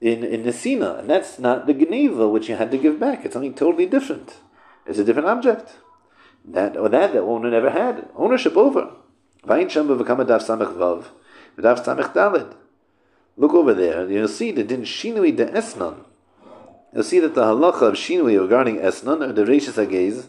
[0.00, 3.24] in in Nesina, and that's not the geneva which you had to give back.
[3.24, 4.36] It's something totally different.
[4.86, 5.74] It's a different object.
[6.44, 8.92] That or that the owner never had ownership over.
[9.44, 11.06] Vayin shamba become a daf samech vav,
[11.56, 14.02] Look over there.
[14.02, 16.04] and You'll see the din shinui de esnan.
[16.92, 20.26] You'll see that the halacha of shinui regarding esnan or the reishis agez,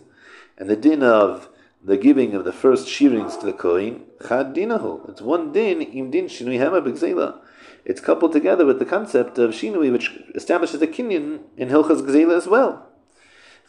[0.57, 1.49] and the din of
[1.83, 5.09] the giving of the first shearings to the kohen chad dinahu.
[5.09, 7.39] It's one din im din shinui hema b'gzela.
[7.83, 12.37] It's coupled together with the concept of shinui, which establishes a kinyan in hilchas gzela
[12.37, 12.87] as well.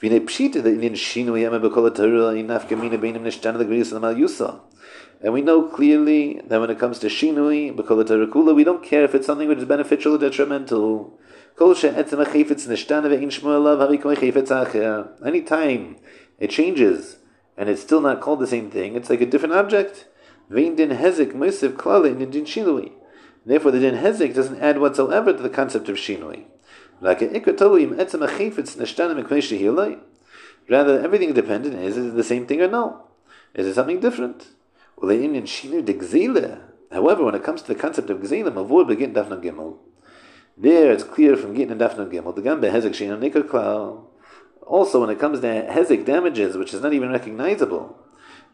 [0.03, 4.05] V'nei pshita the Indian shinu yema b'kol Torah inaf kamina beinim nishtana the gvius and
[4.19, 4.61] yusa.
[5.23, 9.15] And we know clearly that when it comes to shinui b'kol we don't care if
[9.15, 11.17] it's something which is beneficial or detrimental.
[15.25, 15.97] Any time
[16.41, 17.19] it changes
[17.57, 20.07] and it's still not called the same thing, it's like a different object.
[20.49, 20.91] Therefore,
[23.71, 26.45] the din hezik doesn't add whatsoever to the concept of shinui.
[30.69, 33.07] Rather, everything dependent is, is it the same thing or no?
[33.55, 34.49] Is it something different?
[36.91, 39.79] However, when it comes to the concept of gzela, mavur begin dafna gimel.
[40.57, 42.35] There, it's clear from Gittin and Dafna Gimel.
[42.35, 44.05] The Gambe Hezek Shein Nikar Klal.
[44.67, 47.99] Also, when it comes to Hezek damages, which is not even recognizable,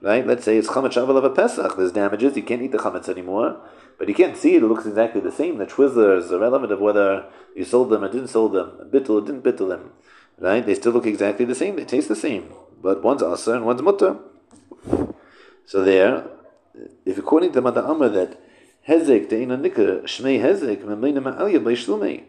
[0.00, 0.24] right?
[0.24, 1.76] Let's say it's Chametz Shavel of a Pesach.
[1.76, 2.36] There's damages.
[2.36, 3.60] You can't eat the Chametz anymore.
[3.98, 5.58] But you can't see it, it looks exactly the same.
[5.58, 9.26] The Twizzlers are relevant of whether you sold them or didn't sold them, bittul or
[9.26, 9.90] didn't bittul them.
[10.38, 10.64] Right?
[10.64, 12.52] They still look exactly the same, they taste the same.
[12.80, 14.18] But one's asa and one's mutter.
[15.66, 16.30] So there,
[17.04, 18.40] if according to Mata Amr that
[18.88, 22.24] Hezek, Deina Nikah, Shmei Hezek, Memina Ma'alya Beishlumei,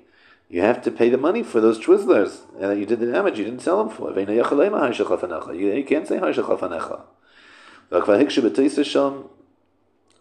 [0.50, 3.46] you have to pay the money for those Twizzlers uh, you did the damage, you
[3.46, 4.10] didn't sell them for.
[4.20, 6.20] You can't say.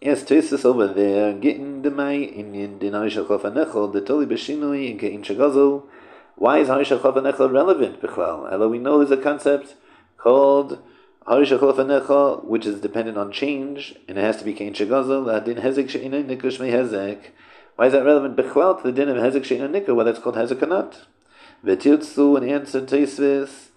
[0.01, 4.99] Yes, Tosfos over there, getting the Mai in the Haisha Chafanechel, the Toli Beshinui, and
[4.99, 5.83] getting Shagazel.
[6.35, 8.49] Why is Haisha Chafanechel relevant, Bechlal?
[8.49, 9.75] Although we know there's a concept
[10.17, 10.81] called
[11.29, 15.89] which is dependent on change, and it has to be Kain Shagazel, that din Hezek
[15.89, 17.31] Sheina Nikush Hezek.
[17.75, 20.35] Why is that relevant, Bechlal, to the din of Hezek Sheina Nikah, whether it's called
[20.35, 21.05] Hezek or not?
[21.63, 23.67] Vetirtsu, and answer Tosfos,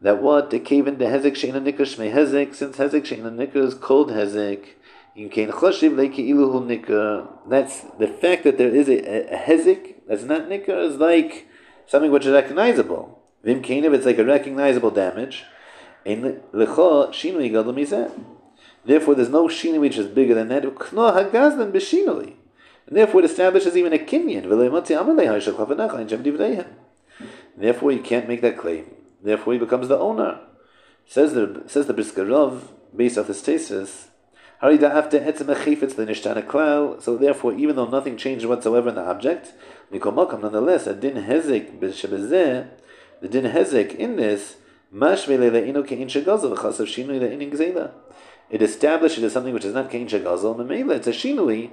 [0.00, 3.74] that what, the cave in the Hezek Sheina Me Hezek, since Hezek Sheina Nikah is
[3.74, 4.66] called Hezek,
[5.14, 5.52] that's the
[8.06, 11.46] fact that there is a, a, hezik that's not nikah is like
[11.86, 13.18] something which is recognizable.
[13.44, 15.44] Vim if it's like a recognizable damage.
[16.04, 17.10] Therefore,
[19.14, 20.64] there's no shinui which is bigger than that.
[22.86, 24.48] And therefore, it establishes even a kinyan.
[27.56, 28.86] Therefore, you can't make that claim.
[29.22, 30.40] Therefore, he becomes the owner.
[31.06, 34.08] Says the says the Briskarov, based off his thesis,
[34.62, 34.76] so
[37.16, 39.54] therefore, even though nothing changed whatsoever in the object,
[39.90, 41.66] nonetheless, a din the
[43.28, 44.58] din hezek in this,
[48.50, 51.70] it establishes as something which is not kein shagazel, memela, it's a shinui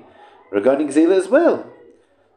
[0.51, 1.69] regarding gzela as well.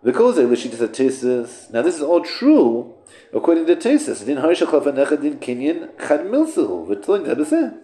[0.03, 2.95] Because Now this is all true
[3.33, 4.27] according to Tosfos.
[4.27, 7.79] Din din kinyan chad milsuhu v'tloin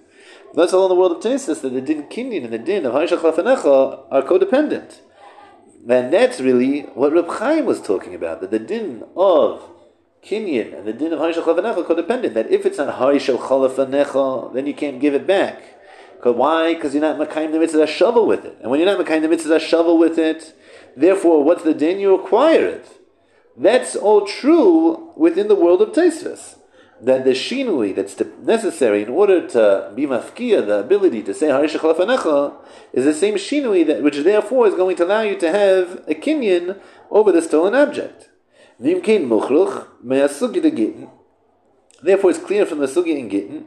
[0.54, 2.94] that's all in the world of Tosfos that the din kinyan and the din of
[2.94, 5.00] Haishach Lafanecha are codependent.
[5.88, 9.62] And that's really what Reb Chaim was talking about, that the din of
[10.24, 12.34] kinyan and the din of Haishach Lafanecha are codependent.
[12.34, 15.62] That if it's not Haishach Lafanecha, then you can't give it back.
[16.22, 16.74] Why?
[16.74, 18.58] Because you're not Makayim the mitzvah shovel with it.
[18.60, 20.52] And when you're not Makayim the mitzvah shovel with it,
[20.96, 22.00] therefore, what's the din?
[22.00, 23.00] You acquire it.
[23.56, 26.58] That's all true within the world of Tosfos
[27.00, 31.80] that the shinui that's necessary in order to be mafkia, the ability to say harishach
[31.80, 32.54] lafanecha,
[32.92, 36.14] is the same shinui that which therefore is going to allow you to have a
[36.14, 38.27] kinyan over the stolen object.
[38.80, 39.10] Therefore,
[42.30, 43.66] it's clear from the sugi in gitten.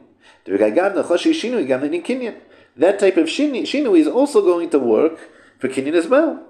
[2.76, 5.18] That type of shinu, shinu is also going to work
[5.58, 6.46] for kinyan as well.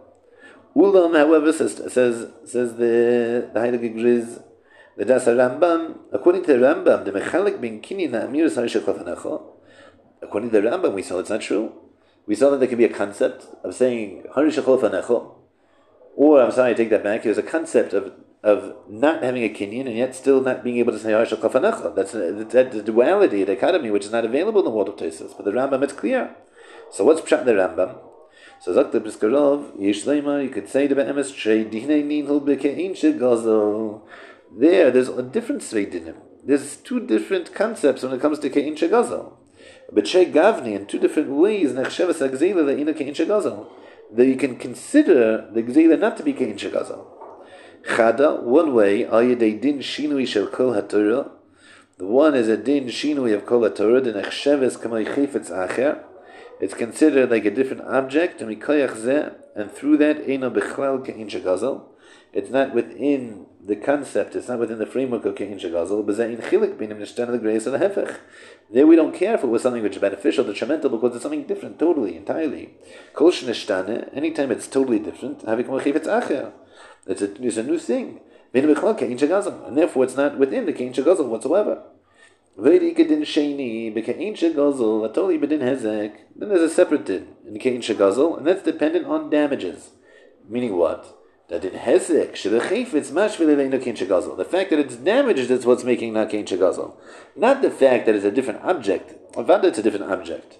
[0.76, 4.38] Ulam, however, says says says the the Heilige Griz,
[4.96, 5.98] the Das Rambam.
[6.12, 8.46] According to the Rambam, the mechalik bin kinyan amir
[10.22, 11.72] According to the Rambam, we saw it's not true.
[12.26, 15.34] We saw that there could be a concept of saying harishachol
[16.14, 17.22] or I'm sorry, I take that back.
[17.22, 20.92] There's a concept of of not having a kinyan and yet still not being able
[20.92, 21.94] to say oh, Harshal Kafanecha.
[21.94, 25.36] That's the duality, the academy, which is not available in the world of Tesis.
[25.36, 26.34] But the Rambam, it's clear.
[26.90, 27.98] So what's Pshat the Rambam?
[28.60, 34.02] So Zakta Briskerov, Yishlema, you could say to Be'emes Trey, Dine Ninhul Beke'in Shegazel.
[34.56, 36.16] There, there's a different Sveidinim.
[36.44, 39.32] There's two different concepts when it comes to Ke'in.
[39.92, 43.68] But Shei Gavni, in two different ways, Nechshevas Agzela, Le'ina Ke'in Shegazel.
[44.12, 47.06] That you can consider the Gzela not to be Ke'in Shegazel.
[47.84, 51.30] Chada, one way, ayedei din shinui shel kol haTorah.
[51.98, 56.04] The one is a din shinui of kol haTorah, the nechsheves kamay chifetz acher.
[56.60, 61.28] It's considered like a different object, and mikoyach zeh, and through that, eno bechlal ke'in
[61.28, 61.82] shagazal.
[62.32, 66.36] It's not within the concept, it's not within the framework of ke'in shagazal, but in
[66.36, 68.16] chilik binim nishtan the grace of the hefech.
[68.70, 71.48] There we don't care if it was something which is beneficial, detrimental, because it's something
[71.48, 72.74] different, totally, entirely.
[73.12, 76.52] Kol shenishtaneh, anytime it's totally different, havik chifetz acher.
[77.06, 78.20] It's a, it's a new thing.
[78.54, 81.82] And therefore it's not within the Kain Shagazal whatsoever.
[82.54, 82.78] Then
[86.48, 89.92] there's a separate din in Kain Shagazal, and that's dependent on damages.
[90.46, 91.18] Meaning what?
[91.48, 93.10] That in Hezek, it's
[93.96, 94.36] Shagazal.
[94.36, 96.94] The fact that it's damaged is what's making not Kain Shagazal.
[97.34, 99.14] Not the fact that it's a different object.
[99.36, 100.58] I it's a different object.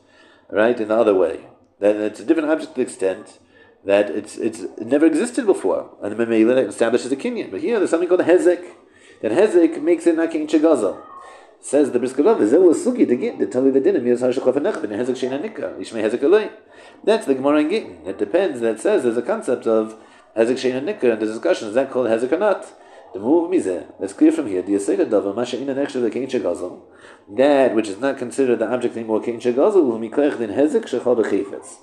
[0.50, 0.78] Right?
[0.80, 1.46] In the other way.
[1.80, 3.38] That it's a different object to the extent
[3.84, 7.50] that it's it's it never existed before, and the Memela establishes a kinyan.
[7.50, 8.64] But here there's something called hezek.
[9.20, 11.00] That hezek makes it not king chagaza.
[11.60, 15.16] Says the Briskerov, "Zehu sugi to get tell you the dinner miras harshachov and hezek
[15.16, 16.50] sheina nikka yishmei hezek alay."
[17.04, 17.98] That's the Gemara in Gittin.
[18.06, 18.60] It depends.
[18.60, 19.96] That says there's a concept of
[20.36, 22.72] hezek sheina nikka, and the discussion is that called hezek or not.
[23.12, 23.92] The move mizeh.
[24.00, 24.62] That's clear from here.
[24.62, 26.80] The aseda dava masha ina next the king chagaza.
[27.28, 31.16] That which is not considered the object anymore king chagaza will miklech din hezek shechal
[31.16, 31.78] bechifetz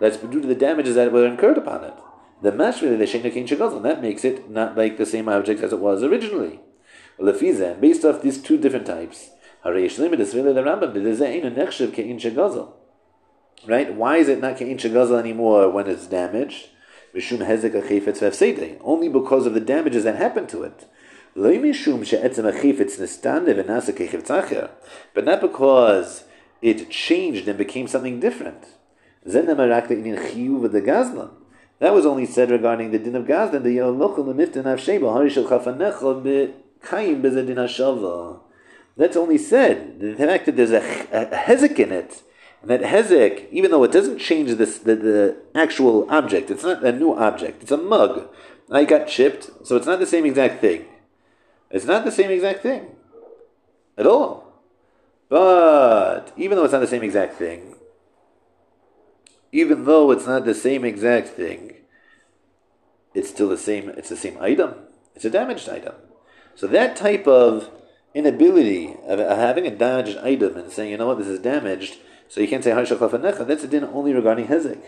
[0.00, 1.94] that's due to the damages that were incurred upon it.
[2.42, 5.78] The mashvili the shenakin shagazon that makes it not like the same object as it
[5.78, 6.60] was originally.
[7.18, 9.30] Lefizan, based off these two different types,
[13.66, 13.94] Right?
[13.94, 16.68] Why is it not kein shagazal anymore when it's damaged?
[18.80, 20.84] Only because of the damages that happened to it.
[25.14, 26.24] But not because
[26.60, 28.66] it changed and became something different.
[29.26, 29.46] That
[31.80, 37.22] was only said regarding the din of Gazlan, the Yolochel Miftan Avsheba, Harishal Chafanecha, Kaim
[37.22, 38.40] Bezadin Hashava.
[38.96, 40.00] That's only said.
[40.00, 42.22] The fact that there's a, a, a hezek in it,
[42.62, 46.84] and that hezek, even though it doesn't change this, the, the actual object, it's not
[46.84, 48.28] a new object, it's a mug.
[48.70, 50.86] I got chipped, so it's not the same exact thing.
[51.70, 52.86] It's not the same exact thing.
[53.96, 54.52] At all.
[55.28, 57.73] But, even though it's not the same exact thing,
[59.54, 61.76] even though it's not the same exact thing,
[63.14, 63.88] it's still the same.
[63.90, 64.74] It's the same item.
[65.14, 65.94] It's a damaged item.
[66.56, 67.70] So that type of
[68.14, 72.40] inability of having a damaged item and saying, you know what, this is damaged, so
[72.40, 74.82] you can't say Harshal that's a din only regarding Hezek.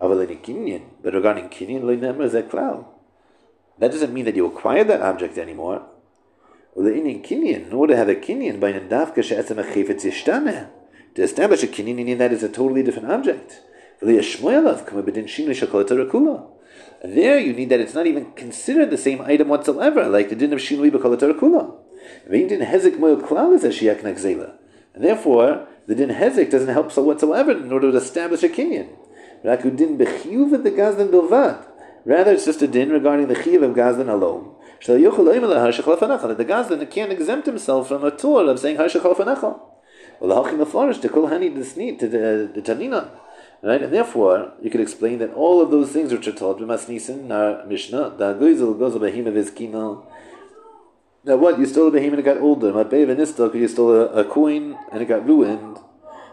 [0.00, 2.86] But regarding Kinyan, is that cloud.
[3.78, 5.84] That doesn't mean that you acquire that object anymore.
[6.74, 8.72] In order to have a Kinyan, by
[11.14, 13.60] to establish a Kinyan, that is a totally different object.
[14.02, 14.20] There
[17.38, 20.58] you need that it's not even considered the same item whatsoever, like the din of
[20.58, 21.38] Shinui B'Kol.
[24.94, 28.88] And therefore, the din hezek doesn't help so whatsoever in order to establish a kinyan.
[32.04, 34.54] Rather, it's just a din regarding the chiyuv of gazlan alone.
[34.84, 39.60] That the gazlan can't exempt himself from a tour of saying harshach alfanecha.
[40.18, 41.54] Well, the hachim afarish to kol hani
[41.98, 43.10] to the tanina.
[43.62, 43.80] Right?
[43.80, 47.30] And therefore, you could explain that all of those things which are taught, B'mas Nisan,
[47.30, 48.94] our uh, Mishnah, the Goizel goes
[49.34, 50.04] his kino.
[51.24, 51.60] Now what?
[51.60, 52.72] You stole a behemoth and it got older.
[52.72, 55.78] Matbei v'nistok, you stole a, a coin and it got ruined.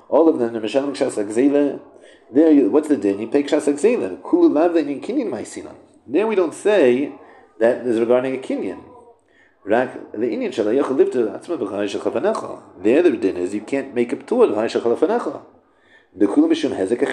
[0.10, 1.80] All of them, the Mishalim Kshas Akzele.
[2.32, 3.20] There, you, what's the din?
[3.20, 4.24] You pay Kshas Akzele.
[4.24, 5.76] Kulu lavda in kinyan ma'isinan.
[6.08, 7.14] There we don't say
[7.60, 8.84] that is regarding a kinyan.
[9.64, 12.64] The Indian shalayach lived to atzma b'chai shachavanecha.
[12.82, 15.44] There the din is you can't make up to it b'chai shachavanecha.
[16.16, 17.06] The kulmishum hezek a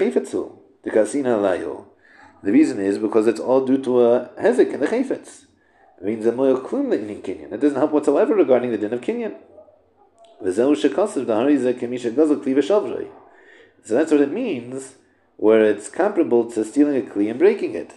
[0.82, 1.86] The kasina layo.
[2.42, 5.44] The reason is because it's all due to a hezek and a chayfetz.
[5.98, 7.52] It means a moil klum in kinyan.
[7.52, 9.34] It doesn't help whatsoever regarding the din of kinyan.
[10.38, 10.50] So
[13.94, 14.94] that's what it means,
[15.36, 17.94] where it's comparable to stealing a kli and breaking it.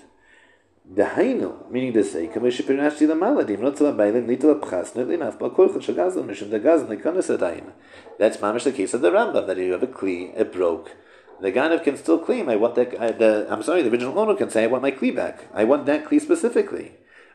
[0.92, 5.38] Dahainu, meaning to say, kamish pirashti la maladim, not la bailin, litla pchas, not linaf,
[5.38, 7.74] ba korchel shagazlan, mishum the gazlan, ikonis adayim.
[8.18, 10.96] That's mamish the case of the Rambam, that you have a kli, it broke.
[11.42, 14.36] The ganav can still claim, I want that, I, the, I'm sorry, the original owner
[14.36, 15.46] can say, I want my kli back.
[15.54, 16.94] I want that kli specifically.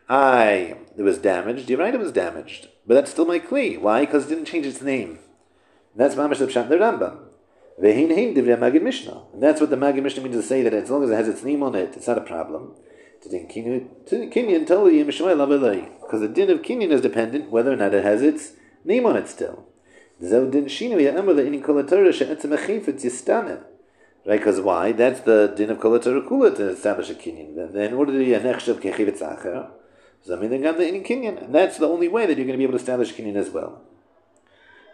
[0.08, 2.68] I, it was damaged, you're right, it was damaged.
[2.86, 3.80] But that's still my kli.
[3.80, 4.00] Why?
[4.00, 5.20] Because it didn't change its name.
[5.94, 7.18] That's mamish the pshat the Rambam.
[7.80, 9.22] Vehin hein divrei Magid Mishnah.
[9.32, 11.28] And that's what the Magid Mishnah means to say, that as long as it has
[11.28, 12.74] its name on it, it's not a problem.
[13.28, 18.52] Kinyan totally because the din of kinyan is dependent whether or not it has its
[18.84, 19.66] name on it still.
[24.26, 24.38] Right?
[24.38, 24.92] Because why?
[24.92, 27.72] That's the din of kolatar kula to establish a kinyan.
[27.72, 29.70] Then, in order to be a nechshav kechivet zacher,
[30.26, 32.78] zamin then the and that's the only way that you're going to be able to
[32.78, 33.82] establish kinyan as well.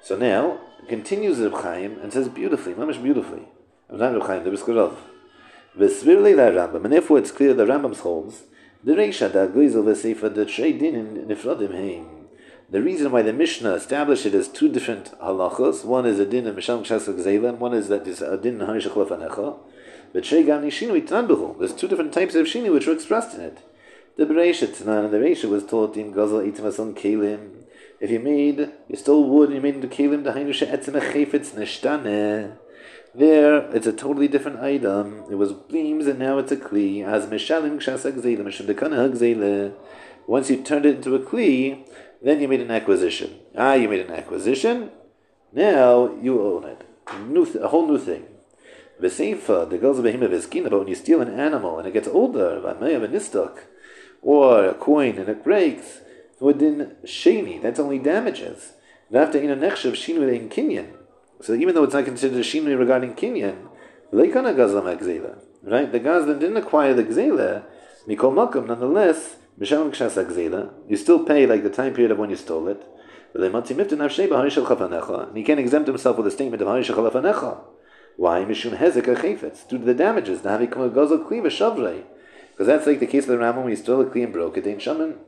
[0.03, 3.49] So now continues the Chaim and says beautifully, mamish beautifully.
[3.91, 4.97] I'm not Reb Chaim, the Briskerov.
[5.79, 8.45] Vesvirli la Rambam, and therefore it's clear the Rambam holds
[8.83, 12.07] the Reisha da Goizel v'Sefer the Din in Nifradim Heim.
[12.71, 16.47] The reason why the Mishnah established it as two different halachos, one is a din
[16.47, 19.59] of Misham Kshasuk Zayla, one is that is a din of Hanishach Lefanecha.
[20.13, 23.43] But Shei Gam Nishinu Itnan There's two different types of Shinu which were expressed in
[23.43, 23.59] it.
[24.17, 27.65] The Bereisha Tanan and the Reisha was taught in Gazel Itimason Kelim.
[28.01, 31.53] If you made, you stole wood and you made into Kelim, the Hainu She'etzim Echefetz
[31.53, 32.57] Nishtane.
[33.13, 35.25] There, it's a totally different item.
[35.29, 37.05] It was beams, and now it's a kli.
[37.05, 37.75] As mishalim
[40.29, 41.85] Once you turned it into a kli,
[42.23, 43.41] then you made an acquisition.
[43.57, 44.93] Ah, you made an acquisition.
[45.53, 46.83] Now you own it.
[47.27, 48.27] New th- a whole new thing.
[49.03, 51.93] V'seifa, the girls of behemoth is keen but when you steal an animal and it
[51.93, 53.59] gets older, and nistok,
[54.23, 56.03] or a coin and it breaks.
[56.39, 58.75] Within sheni, that's only damages.
[59.13, 61.00] After in a nechshav shinu in kinyan.
[61.43, 63.69] So even though it's not considered a shinui regarding kinyan,
[64.13, 65.91] leikana gazlam gzela, right?
[65.91, 67.65] The gazlan didn't acquire the gzela,
[68.07, 72.31] mikol makom, nonetheless, b'shem kshas gzela, you still pay like the time period of when
[72.31, 72.87] you stole it.
[73.33, 73.55] And
[75.37, 77.61] he can't exempt himself with a statement of Harishal Chalafanecha.
[78.17, 78.41] Why?
[78.45, 79.69] Mishum Hezek Achefetz.
[79.69, 80.43] Due to the damages.
[80.43, 82.03] Now, Gazel Kli V'Shavrei.
[82.51, 84.57] Because that's like the case of the Rambam when he stole a Kli and broke
[84.57, 84.67] it.
[84.67, 85.21] In Shaman,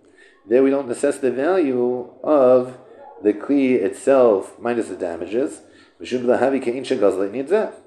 [0.48, 2.76] there we don't assess the value of
[3.22, 5.60] the Kli itself minus the damages.
[6.02, 7.78] Mishum lahavi kein shagazel, it needs that.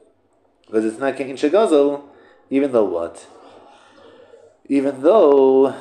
[0.66, 2.04] Because it's not kein shagazel,
[2.50, 3.28] even though what?
[4.68, 5.76] Even though,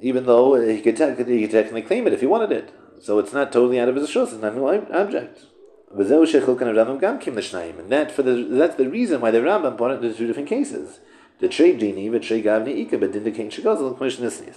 [0.00, 2.74] even though he could, te- he could technically claim it if he wanted it.
[3.00, 5.44] So it's not totally out of his shus, it's not a new object.
[5.92, 10.48] And that for the that's the reason why the Rambam brought it into two different
[10.48, 11.00] cases.
[11.40, 14.54] The trade dini, the trade gavni ika, but didn't kein shagazel, commission Right?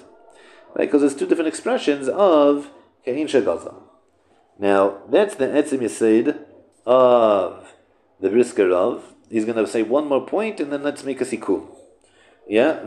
[0.75, 2.69] Because there's two different expressions of
[3.05, 3.81] kein shagazel.
[4.59, 6.45] Now that's the etzim yisid
[6.85, 7.73] of
[8.19, 11.25] the brisker of, he's going to say one more point and then let's make a
[11.25, 11.67] sikum.
[12.47, 12.83] Yeah.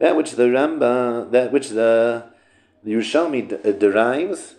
[0.00, 2.24] That which the Ramba, that which the,
[2.84, 4.56] Yerushalmi uh, derives,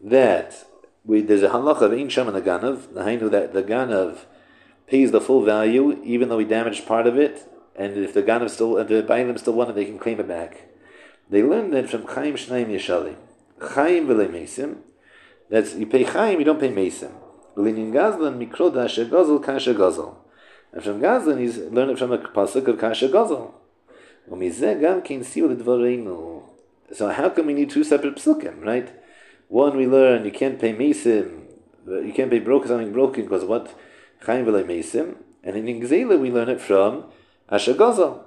[0.00, 0.64] that
[1.04, 4.18] we, there's a halach of ein sham and aganav, the that the ganav
[4.86, 8.50] pays the full value even though he damaged part of it, and if the ganav
[8.50, 10.68] still, if the them still want it, they can claim it back.
[11.30, 13.16] They learned that from Chaim Shnaim Yeshali.
[13.60, 14.76] Chaim v'le Mesim.
[15.50, 17.12] That's, you pay Chaim, you don't pay Mesim.
[17.56, 20.14] Lenin Gazlan mikroda asher Kasha Gazel.
[20.72, 23.52] And from Gazlan, he's learned it from a pasuk of Kasha Gazel.
[24.26, 24.30] So
[27.10, 28.90] how come we need two separate psukim, right?
[29.48, 31.42] One we learn you can't pay mesim,
[31.86, 33.78] you can't pay broken something broken because what
[34.24, 37.04] chaim v'le mesim, and in Gzela we learn it from
[37.50, 38.24] Asher Gozal.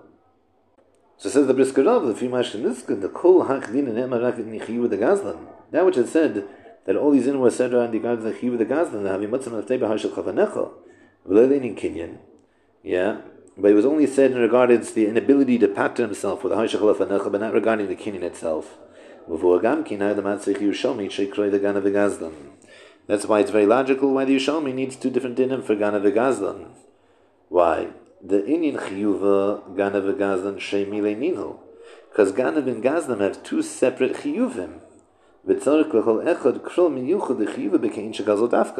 [1.19, 5.47] So says the Brisker Rav, the Fimashkin the Kol Hachdin and Emarak Nichiyu the Gazlan.
[5.71, 6.47] That which had said
[6.85, 9.65] that all these in were said around the Gazlan Nichiyu the Gazlan, the Havimatzim of
[9.65, 10.71] Teba Hashel Chavanecha,
[11.25, 12.17] in Kinyan.
[12.83, 13.21] Yeah.
[13.57, 16.81] But it was only said in regards the inability to pattern himself with the Hashel
[16.81, 18.77] Chavanecha, but not regarding the Kinyan itself.
[23.07, 26.67] That's why it's very logical why the Yerushalmi needs two different dinim for Gana V'Gazlan.
[27.49, 27.87] Why?
[28.23, 31.59] The Indian chiyuva ganav and gazlan sheimile ninu,
[32.09, 34.81] because ganav and gazlan have two separate chiyuvim.
[35.49, 35.61] And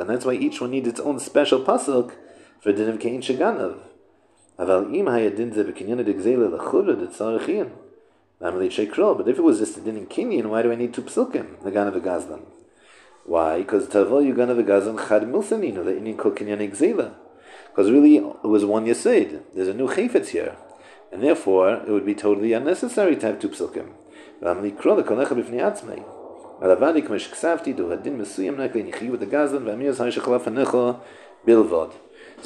[0.10, 2.12] that's why each one needs its own special pasuk
[2.60, 3.78] for din of kein sheganav.
[4.60, 7.72] Aval im hayadin ze b'kinyan degzele l'chura de tzarech
[8.42, 10.94] Namely shekrol, but if it was just a din in kinyan, why do I need
[10.94, 12.42] two psukim, the ganav gazlan?
[13.24, 13.60] Why?
[13.60, 17.14] Because tavol you ganav gazlan chad milsaninu, the Indian kol kinyan exela.
[17.78, 19.44] Because really, it was one yasid.
[19.54, 20.58] There's a new Chayfetz here.
[21.12, 23.92] And therefore, it would be totally unnecessary to have two Psilkim.
[24.42, 24.52] So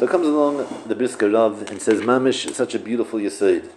[0.06, 3.70] it comes along the Brisker and says, Mamish, such a beautiful yasid.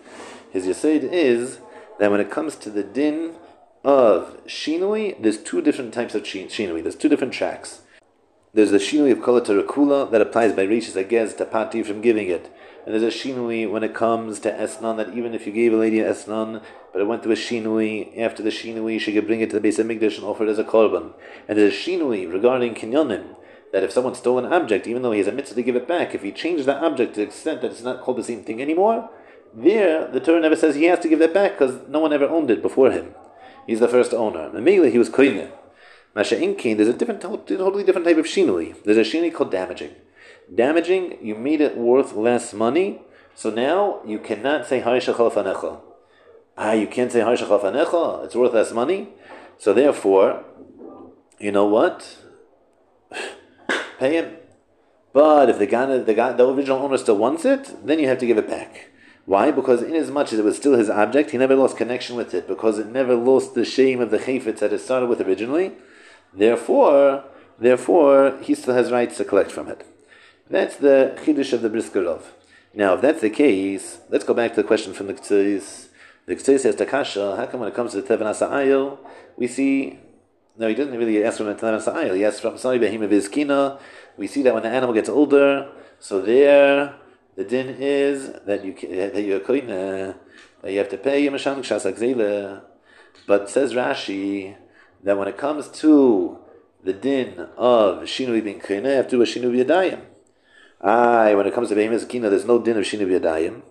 [0.50, 1.60] His yasid is
[2.00, 3.36] that when it comes to the din
[3.84, 7.82] of Shinui, there's two different types of Shinui, there's two different tracks.
[8.54, 9.40] There's the Shinui of Kol
[10.06, 12.54] that applies by Rishis Agez to Pati from giving it.
[12.86, 15.76] And there's a Shinui when it comes to Esnan that even if you gave a
[15.76, 19.40] lady an Esnan, but it went to a Shinui, after the Shinui she could bring
[19.40, 21.14] it to the base of Migdash and offer it as a Korban.
[21.48, 23.34] And there's a Shinui regarding Kinyonim
[23.72, 25.88] that if someone stole an object, even though he has a mitzvah to give it
[25.88, 28.44] back, if he changed that object to the extent that it's not called the same
[28.44, 29.10] thing anymore,
[29.52, 32.28] there the Torah never says he has to give that back because no one ever
[32.28, 33.16] owned it before him.
[33.66, 34.46] He's the first owner.
[34.46, 35.50] And Immediately he was koine.
[36.14, 38.82] Masha Inkin, there's a different, totally different type of shinui.
[38.84, 39.94] There's a shinui called damaging.
[40.54, 43.00] Damaging, you made it worth less money,
[43.34, 45.80] so now you cannot say Harishachal
[46.56, 49.08] Ah, you can't say Harishachal it's worth less money.
[49.58, 50.44] So therefore,
[51.40, 52.18] you know what?
[53.98, 54.36] pay him.
[55.12, 58.26] But if the guy, the the original owner still wants it, then you have to
[58.26, 58.90] give it back.
[59.26, 59.50] Why?
[59.50, 62.34] Because in as much as it was still his object, he never lost connection with
[62.34, 65.72] it because it never lost the shame of the chayfetz that it started with originally.
[66.36, 67.24] Therefore,
[67.58, 69.86] therefore, he still has rights to collect from it.
[70.50, 72.22] That's the chiddush of the Briskerov.
[72.74, 75.88] Now, if that's the case, let's go back to the question from the Ktsis.
[76.26, 78.98] The Ktsis says Takasha, how come when it comes to the Tevan Asa'ayil,
[79.36, 79.98] we see
[80.56, 82.14] no, he didn't really ask from the Tanam Sa'ayil.
[82.14, 83.80] He asked from Sari Behim Vizkina.
[84.16, 85.68] We see that when the animal gets older,
[85.98, 86.94] so there
[87.34, 89.40] the din is that you that you
[90.62, 92.62] that you have to pay Yemasham Kshasak
[93.26, 94.54] But says Rashi
[95.04, 96.38] that when it comes to
[96.82, 100.00] the din of Shinui bin Koine, you have to do a Shinui Yadayim.
[100.80, 103.62] Aye, when it comes to Behim Vizkina, there's no din of Shinui Yadayim.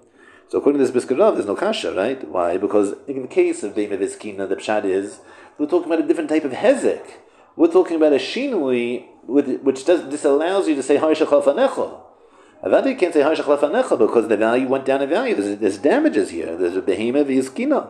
[0.50, 2.28] So according to this Briskerov, there's no kasha, right?
[2.28, 2.58] Why?
[2.58, 5.20] Because in the case of Behim Vizkina, the pshat is
[5.58, 7.04] we're talking about a different type of hezek.
[7.56, 12.00] We're talking about a shinui, which does, this allows you to say harishachal fanecha.
[12.64, 15.36] Avadi can't say harishachal fanecha because the value went down in value.
[15.36, 16.56] There's, there's damages here.
[16.56, 17.90] There's a behema v'yizkina.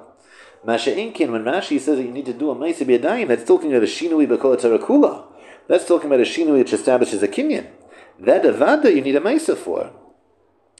[0.65, 3.71] Masha Inkin, when Mashi says that you need to do a Maisi B'yadayim, that's talking
[3.71, 5.25] about a Shinui B'kol.
[5.67, 7.67] That's talking about a Shinui which establishes a Kinyan.
[8.19, 9.91] That Avada you need a Maisa for.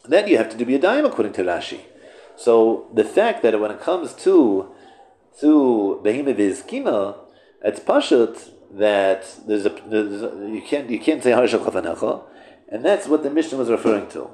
[0.05, 1.81] That you have to do B'yadayim according to Rashi.
[2.36, 4.71] So the fact that when it comes to
[5.39, 7.17] to Behima Vizkina,
[7.63, 12.23] it's pashut that there's a, there's a, you can't you can't say Harshal
[12.69, 14.29] and that's what the mission was referring to.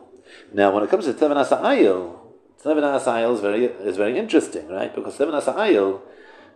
[0.53, 2.18] Now, when it comes to Teven Asa'ayil,
[2.63, 4.93] Teven Asa'ayil is very is very interesting, right?
[4.93, 6.01] Because Teven Asa'ayil,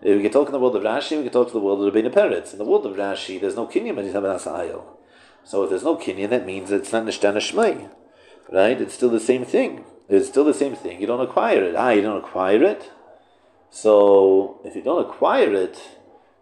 [0.02, 1.94] we can talk in the world of Rashi, we can talk to the world of
[1.94, 2.52] Rabbeinu Peretz.
[2.52, 4.84] In the world of Rashi, there's no kinyan in Teven Asa'ayil.
[5.46, 7.90] So if there's no kinyan, that means it's not Nishtana Shmei,
[8.52, 8.82] right?
[8.82, 9.86] It's still the same thing.
[10.10, 11.00] It's still the same thing.
[11.00, 11.76] You don't acquire it.
[11.78, 12.92] Ah, you don't acquire it.
[13.70, 15.80] So if you don't acquire it,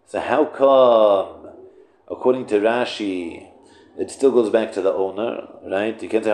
[0.06, 1.52] so how come,
[2.10, 3.46] according to Rashi,
[3.96, 6.02] it still goes back to the owner, right?
[6.02, 6.32] You can't say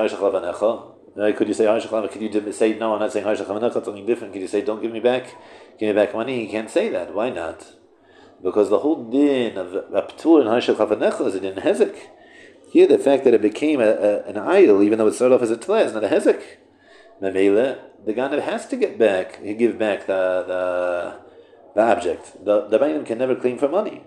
[1.18, 2.94] Harshach Could you say Harshach Could you say no?
[2.94, 3.84] I'm not saying Harshach Lavanecha.
[3.84, 4.32] Something different.
[4.32, 5.34] Could you say don't give me back,
[5.78, 6.46] give me back money?
[6.46, 7.14] He can't say that.
[7.14, 7.74] Why not?
[8.42, 11.96] Because the whole din of Aptur and Harshach Lavanecha is a din hezek.
[12.70, 15.42] Here, the fact that it became a, a, an idol, even though it started off
[15.42, 16.42] as a tleh, is not a hezek.
[17.20, 21.20] Memele, the Ganav has to get back, he give back the, the,
[21.74, 22.44] the object.
[22.44, 24.04] The, the Bainim can never claim for money.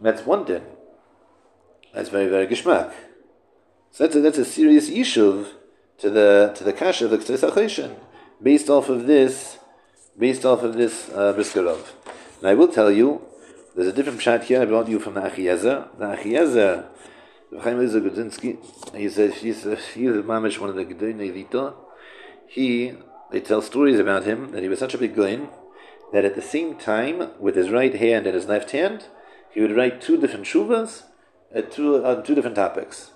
[0.00, 0.62] That's one thing.
[1.92, 2.92] That's very, very gishmak.
[3.90, 5.44] So that's a, that's a serious issue
[6.02, 7.94] to the to the kasha of the Ktzos HaChoshen,
[8.42, 9.58] based off of this,
[10.18, 11.82] based off of this uh, Briskerov.
[12.40, 13.22] And I will tell you,
[13.76, 15.96] there's a different chat here I brought you from the Achiezer.
[15.96, 16.86] The Achiezer,
[17.62, 18.58] Chaim Grodzinski,
[18.96, 19.62] he says he's,
[19.94, 21.74] he's mamish one of the Lita
[22.48, 22.92] he,
[23.30, 25.48] they tell stories about him that he was such a big goin
[26.12, 29.06] that at the same time, with his right hand and his left hand,
[29.50, 31.04] he would write two different shuvas
[31.54, 33.12] at two, on two different topics.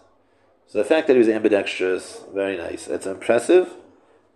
[0.67, 2.87] So the fact that he was ambidextrous, very nice.
[2.87, 3.75] That's impressive,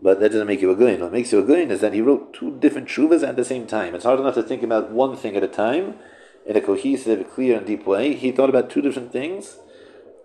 [0.01, 1.01] but that doesn't make you a goin.
[1.01, 3.66] What makes you a goin is that he wrote two different shuvas at the same
[3.66, 3.95] time.
[3.95, 5.97] It's hard enough to think about one thing at a time
[6.47, 8.14] in a cohesive, clear, and deep way.
[8.14, 9.59] He thought about two different things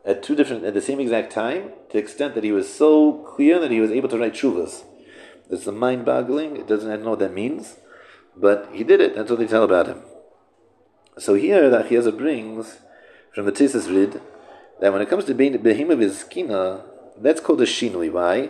[0.05, 3.13] at two different at the same exact time, to the extent that he was so
[3.35, 4.83] clear that he was able to write shuvas.
[5.49, 6.57] It's mind-boggling.
[6.57, 6.89] It doesn't.
[6.89, 7.77] I don't know what that means,
[8.37, 9.15] but he did it.
[9.15, 10.01] That's what they tell about him.
[11.17, 12.77] So here, the Achiezer brings
[13.33, 14.21] from the Tosfos Rid
[14.79, 16.83] that when it comes to being Behima Vizkina,
[17.17, 18.11] that's called a Shinui.
[18.11, 18.49] Why?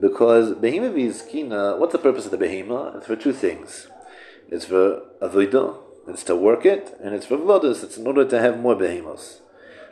[0.00, 2.96] Because Behima Vizkina, what's the purpose of the Behima?
[2.96, 3.88] It's for two things.
[4.50, 8.40] It's for Avodah, it's to work it, and it's for Vlodos, it's in order to
[8.40, 9.40] have more Behimos.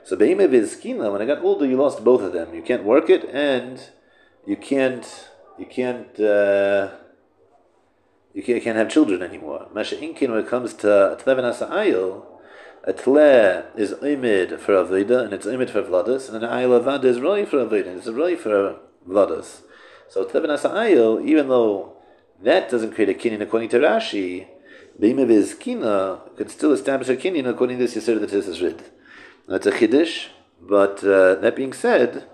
[0.05, 2.55] So Behime Vizkina, when I got older, you lost both of them.
[2.55, 3.81] You can't work it, and
[4.47, 6.19] you can't you can't.
[6.21, 6.91] Uh,
[8.35, 9.67] you can't, have children anymore.
[9.73, 12.27] Masha Inkin, when it comes to Tleven Ayil,
[12.87, 17.05] a Tle is Imid for Avida, and it's Imid for Vladas, and an Ayil Avada
[17.05, 18.77] is Roy for Avida, and it's Roy for
[19.09, 19.63] Vladas.
[20.09, 21.97] So Ayil, even though
[22.41, 24.47] that doesn't create a kinyan according to Rashi,
[25.01, 28.85] Beim is Kina could still establish a kinyan according to this Yisr that is Rid.
[29.49, 30.29] That's a Chiddush,
[30.61, 32.25] but uh, that being said,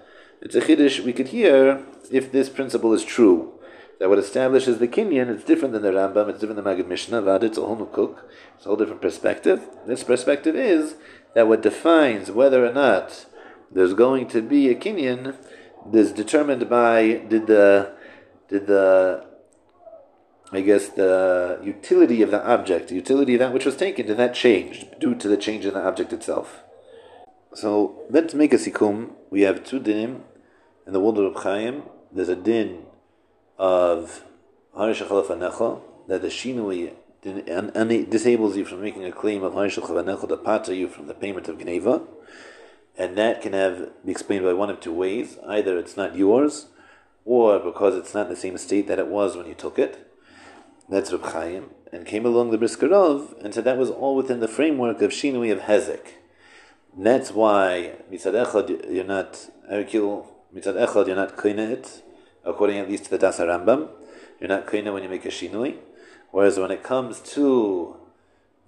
[0.42, 3.54] it's a Chiddush we could hear if this principle is true
[4.02, 6.88] that what establishes the Kinyan is different than the Rambam, it's different than the Magid
[6.88, 9.68] Mishnah, Vad, it's a whole new cook, it's a whole different perspective.
[9.86, 10.96] This perspective is
[11.36, 13.26] that what defines whether or not
[13.70, 15.36] there's going to be a Kinyan
[15.94, 17.92] is determined by did the
[18.48, 19.24] did the
[20.50, 24.16] I guess the utility of the object, the utility of that which was taken, did
[24.16, 26.64] that change due to the change in the object itself?
[27.54, 29.12] So let's make a sikkum.
[29.30, 30.22] we have two dinim
[30.88, 31.84] in the world of Chaim.
[32.10, 32.86] There's a din
[33.62, 34.24] of
[34.76, 36.90] Harish Necha, that the Shinui
[38.10, 41.46] disables you from making a claim of Harish Necha to pata you from the payment
[41.46, 42.04] of Gneva.
[42.98, 45.38] And that can have be explained by one of two ways.
[45.46, 46.66] Either it's not yours,
[47.24, 50.10] or because it's not in the same state that it was when you took it.
[50.88, 51.70] That's Reb Chaim.
[51.92, 55.52] And came along the Briskerov and said that was all within the framework of Shinui
[55.52, 56.14] of Hezek.
[56.98, 62.02] That's why Mitzad Echad you're not Echad you're not it
[62.44, 63.88] according at least to the Dasa Rambam.
[64.40, 65.76] You're not koina when you make a shinui.
[66.30, 67.96] Whereas when it comes to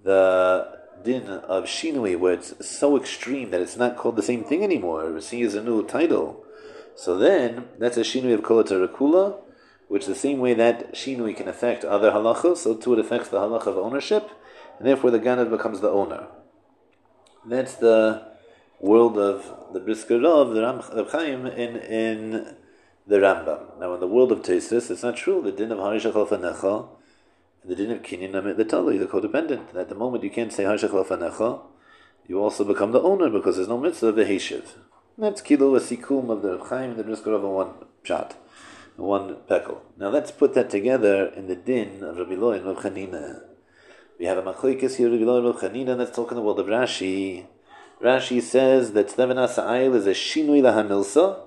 [0.03, 4.63] the din of shinui, where it's so extreme that it's not called the same thing
[4.63, 6.43] anymore, Rasi is a new title.
[6.95, 9.39] So then, that's a shinui of kolatar
[9.87, 13.37] which the same way that shinui can affect other halachos, so too it affects the
[13.37, 14.29] halacha of ownership,
[14.77, 16.27] and therefore the ganav becomes the owner.
[17.45, 18.25] That's the
[18.79, 22.55] world of the Brisker of the Ram Chaim in in
[23.07, 23.79] the Rambam.
[23.79, 25.41] Now, in the world of Tesis, it's not true.
[25.41, 26.87] The din of Harishach Fanecha
[27.61, 29.75] and the din of Kinyan Amit the Tali, the codependent.
[29.75, 31.61] At the moment you can't say Harishach Fanecha,
[32.27, 34.63] you also become the owner because there's no mitzvah of the Heshiv.
[35.17, 38.35] That's kilo a sikum of the Chaim and the Brisker of one shot,
[38.97, 39.79] one pekel.
[39.97, 43.41] Now let's put that together in the din of Rabbi Lo and Rav Chanina.
[44.19, 46.59] We have a machlekes here, Rabbi Lo and Rav Chanina, let's talk in the world
[46.59, 47.45] of Rashi.
[48.01, 51.44] Rashi says that Tleven Asa'ayil is a shinui lahanilsa,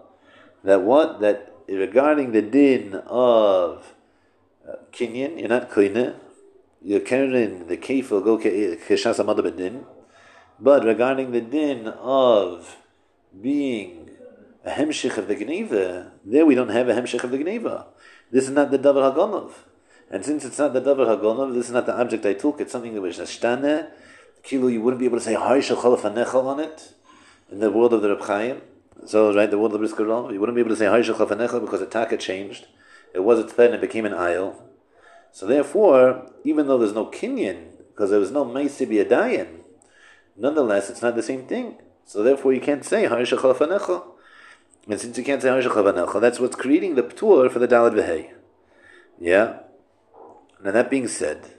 [0.65, 1.21] that what?
[1.21, 3.95] That regarding the din of
[4.69, 6.15] uh, kinyan, you're not koine,
[6.83, 9.85] you're carrying the kef will go keshas amad din.
[10.61, 12.77] But regarding the din of
[13.41, 14.11] being
[14.65, 17.87] a hemshich of the gneva, there we don't have a hemshich of the gneva.
[18.31, 19.53] This is not the davar hagonov.
[20.11, 22.73] And since it's not the davar hagonov, this is not the object I took, it's
[22.73, 23.89] something that was nashtane,
[24.43, 26.95] kilo, you wouldn't be able to say harish on it
[27.51, 28.61] in the world of the Reb Chaim.
[29.07, 31.61] So, right, the word of the Brisker you wouldn't be able to say Haishal Chafanecha
[31.61, 32.67] because the taka changed.
[33.15, 34.63] It was a and it became an aisle.
[35.33, 39.61] So, therefore, even though there's no kinyan, because there was no Meisibi Adayan,
[40.37, 41.79] nonetheless, it's not the same thing.
[42.05, 44.05] So, therefore, you can't say Haishal Chafanecha.
[44.89, 47.95] And since you can't say Haishal Chafanecha, that's what's creating the Ptur for the Dalad
[47.95, 48.33] Vehei.
[49.21, 49.61] Yeah?
[50.63, 51.55] Now, that being said,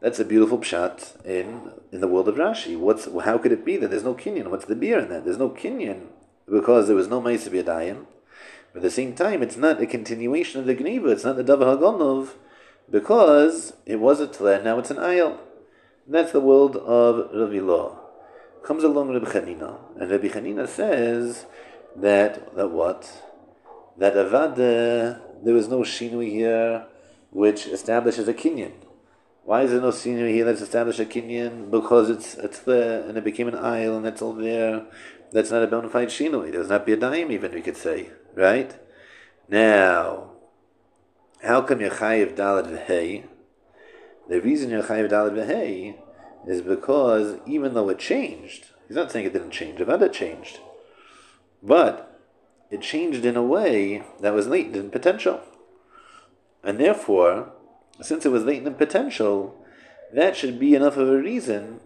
[0.00, 2.78] that's a beautiful pshat in in the world of Rashi.
[2.78, 4.48] What's how could it be that there's no kinyan?
[4.48, 5.24] What's the beer in that?
[5.24, 6.06] There's no kinyan
[6.50, 8.06] because there was no Ma'aseh Yadayim.
[8.72, 11.44] But at the same time, it's not a continuation of the Gneva, it's not the
[11.44, 12.34] Davar Hagonov,
[12.90, 15.38] because it was a Tle, now it's an Ayel.
[16.06, 17.98] That's the world of Law.
[18.64, 21.46] Comes along Rabbi Chanina, and Rabbi Chanina says
[21.96, 23.10] that, that what?
[23.96, 26.86] That Avad, there was no Shinui here
[27.30, 28.72] which establishes a Kinyan.
[29.44, 31.70] Why is there no Shinui here that's established a Kinyan?
[31.70, 34.84] Because it's, it's there, and it became an Ayel, and that's all there
[35.32, 36.52] that's not a bona fide shinui.
[36.52, 38.10] There's not be a daim even, we could say.
[38.34, 38.76] Right?
[39.48, 40.30] Now,
[41.42, 43.24] how come you're chayiv dalad v'hei?
[44.28, 45.96] The reason you're chayiv dalad v'hei
[46.46, 50.60] is because even though it changed, he's not saying it didn't change, Avada changed.
[51.62, 52.20] But
[52.70, 55.40] it changed in a way that was latent in potential.
[56.62, 57.52] And therefore,
[58.00, 59.56] since it was latent in potential,
[60.12, 61.80] that should be enough of a reason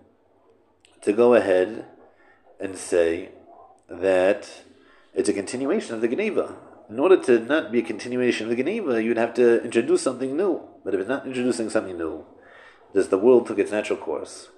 [1.03, 1.87] to go ahead
[2.65, 3.29] and say
[3.89, 4.49] that
[5.15, 6.57] it's a continuation of the Geneva.
[6.89, 10.37] In order to not be a continuation of the Geneva, you'd have to introduce something
[10.37, 10.63] new.
[10.83, 12.25] But if it's not introducing something new,
[12.95, 14.49] just the world took its natural course,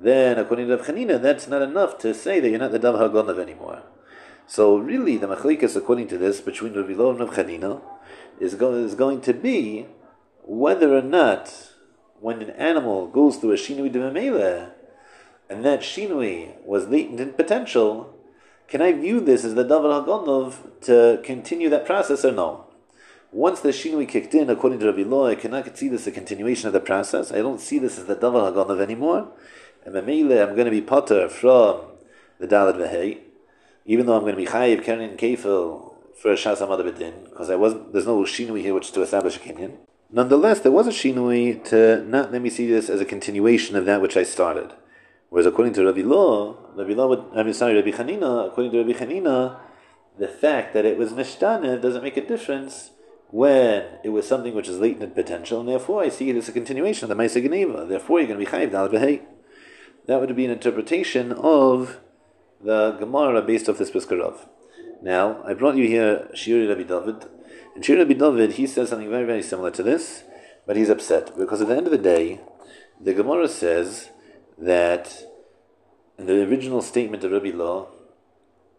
[0.00, 2.94] then according to Rav Chanina, that's not enough to say that you're not the Dav
[2.94, 3.82] Hagonav anymore.
[4.46, 7.82] So really, the machlikas, according to this, between Rav Ilo and Rav
[8.40, 9.86] is, go- is going to be
[10.42, 11.72] whether or not,
[12.20, 14.00] when an animal goes through a shinui de
[15.50, 18.14] and that shinui was latent in potential,
[18.68, 22.70] can I view this as the Davar Hagonov to continue that process or no?
[23.32, 26.10] once the shinui kicked in, according to Rabbi Law, I cannot see this as a
[26.10, 27.30] continuation of the process.
[27.30, 29.28] I don't see this as the davar haganav anymore.
[29.84, 31.80] And Mamele, I'm going to be potter from
[32.38, 33.18] the Dalad Vehei,
[33.86, 37.54] even though I'm going to be chayiv keren kefil for a shas bedin, because I
[37.54, 37.92] wasn't.
[37.92, 39.76] There's no shinui here which to establish a kinyan.
[40.10, 43.84] Nonetheless, there was a shinui to not let me see this as a continuation of
[43.86, 44.72] that which I started.
[45.30, 48.82] Whereas according to Rabbi Law, Rabbi Law would, I mean, sorry, Rabbi Hanina, according to
[48.82, 49.58] Rabbi Hanina,
[50.18, 52.90] the fact that it was nishtana doesn't make a difference
[53.30, 56.52] when it was something which is latent potential, and therefore I see it as a
[56.52, 57.86] continuation of the Maisa Geneva.
[57.88, 58.88] Therefore, you're going to be chayiv dal.
[60.06, 62.00] That would be an interpretation of
[62.60, 64.48] the Gemara based off this Piskarov.
[65.00, 67.28] Now, I brought you here Shiri Rabbi David.
[67.76, 70.24] And Shiri Rabbi David, he says something very, very similar to this,
[70.66, 72.40] but he's upset because at the end of the day,
[73.00, 74.10] the Gemara says
[74.60, 75.24] that
[76.18, 77.88] in the original statement of Rabbi Law,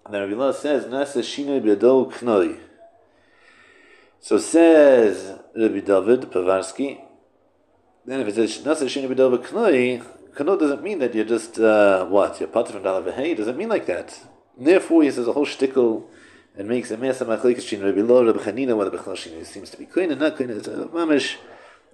[0.05, 2.59] and Rabbi Law says, Nasa Shina B'Yado Knoi.
[4.19, 7.01] So says Rabbi David Povarsky,
[8.05, 10.05] then if it says Nasa Shina B'Yado Knoi,
[10.35, 13.69] Kano doesn't mean that you're just, uh, what, you're part from Dalav Hey, doesn't mean
[13.69, 14.17] like that.
[14.57, 16.05] And therefore, he says a whole shtickle
[16.57, 19.77] and makes a mesa machlekes shin Rabbi Lo, Rabbi Chanina, whether Bechlal Shin seems to
[19.77, 20.49] be clean and not clean.
[20.49, 21.37] It's a mamish,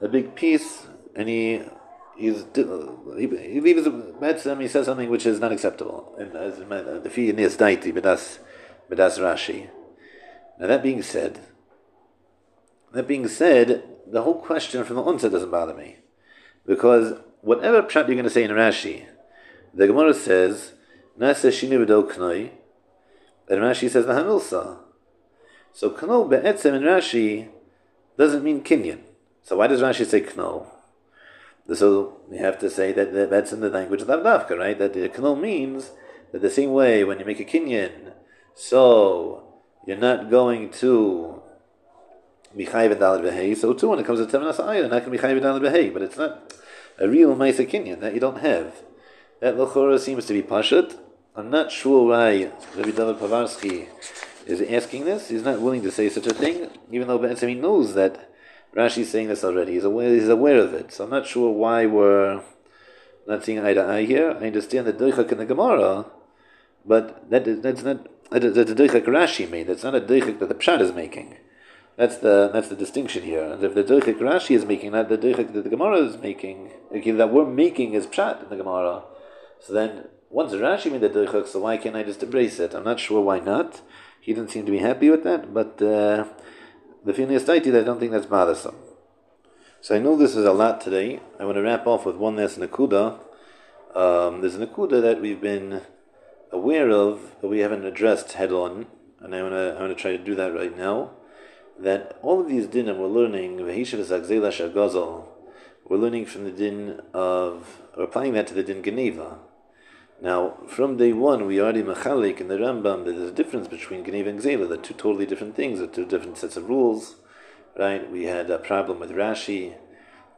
[0.02, 0.86] a big piece,
[1.16, 1.62] and he
[2.18, 3.28] he's he,
[3.62, 6.16] leaves Metzim, he says something which is not acceptable.
[6.20, 8.40] And uh, as uh, in this daiti, bedas
[8.90, 9.70] Rashi.
[10.60, 11.40] Now that being said,
[12.94, 15.98] that being said, the whole question from the onset doesn't bother me,
[16.66, 19.06] because whatever pshat you're going to say in Rashi,
[19.74, 20.74] the Gemara says,
[21.20, 22.52] Nasa shinu knoi,
[23.50, 24.80] and Rashi says the Hamilsa.
[25.74, 27.50] So kno be'etzem in Rashi
[28.18, 29.00] doesn't mean kinyan.
[29.44, 30.77] So why does Rashi say kno?
[31.74, 34.78] So you have to say that that's in the language of Avdavka, right?
[34.78, 35.92] That the kno means
[36.32, 38.14] that the same way when you make a kinyan,
[38.56, 39.44] so
[39.86, 41.42] you're not going to
[42.56, 45.10] be chayiv dalad So too, when it comes to temenas ayin, you're not going to
[45.12, 46.54] be chayiv dalad But it's not
[46.98, 48.74] a real Maisa Kinyan that you don't have.
[49.40, 50.98] That Lachora seems to be Pashat.
[51.36, 53.88] I'm not sure why Rabbi David Povarsky
[54.48, 55.30] is asking this.
[55.30, 58.32] He's not willing to say such a thing, even though Ben he knows that
[58.78, 59.74] Rashi is saying this already.
[59.74, 60.94] He's aware, he's aware of it.
[60.94, 62.42] So I'm not sure why we're
[63.28, 64.38] not seeing eye to eye here.
[64.40, 66.06] I understand the Doichak in the Gemara,
[66.86, 69.68] but that is, that's not that's a Doichak Rashi made.
[69.68, 71.38] That's not a Doichak that the Pshat is making.
[71.96, 73.44] That's the that's the distinction here.
[73.44, 76.72] And if the Doichik Rashi is making that, the Doichik that the Gemara is making,
[76.92, 79.04] that we're making is Pshat in the Gemara.
[79.60, 82.76] So then, once Rashi made the Doichik, so why can't I just embrace it?
[82.76, 83.82] I'm not sure why not.
[84.22, 86.26] He didn't seem to be happy with that, but uh,
[87.06, 88.76] the Phineas Daiti, I don't think that's bothersome.
[89.82, 91.20] So I know this is a lot today.
[91.40, 93.20] I want to wrap off with one last Nakuda.
[93.96, 95.82] Um, there's a Nakuda that we've been
[96.52, 98.88] aware of, but we haven't addressed head on,
[99.20, 101.12] and I want to I want to try to do that right now
[101.80, 103.58] that all of these dinim we're learning,
[105.90, 109.38] we're learning from the din of, we're applying that to the din Geneva.
[110.22, 114.04] Now, from day one, we already machalik in the Rambam that there's a difference between
[114.04, 114.68] Geneva and Gzela.
[114.68, 117.16] They're two totally different things, they're two different sets of rules.
[117.78, 118.10] Right?
[118.12, 119.76] We had a problem with Rashi.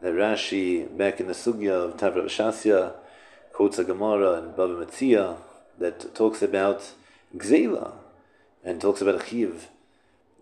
[0.02, 2.94] That Rashi, back in the Sugya of Tavra Shasya,
[3.54, 5.38] quotes a Gemara and Baba Metzia
[5.78, 6.92] that talks about
[7.36, 7.94] Gzela
[8.64, 9.70] and talks about a Chiv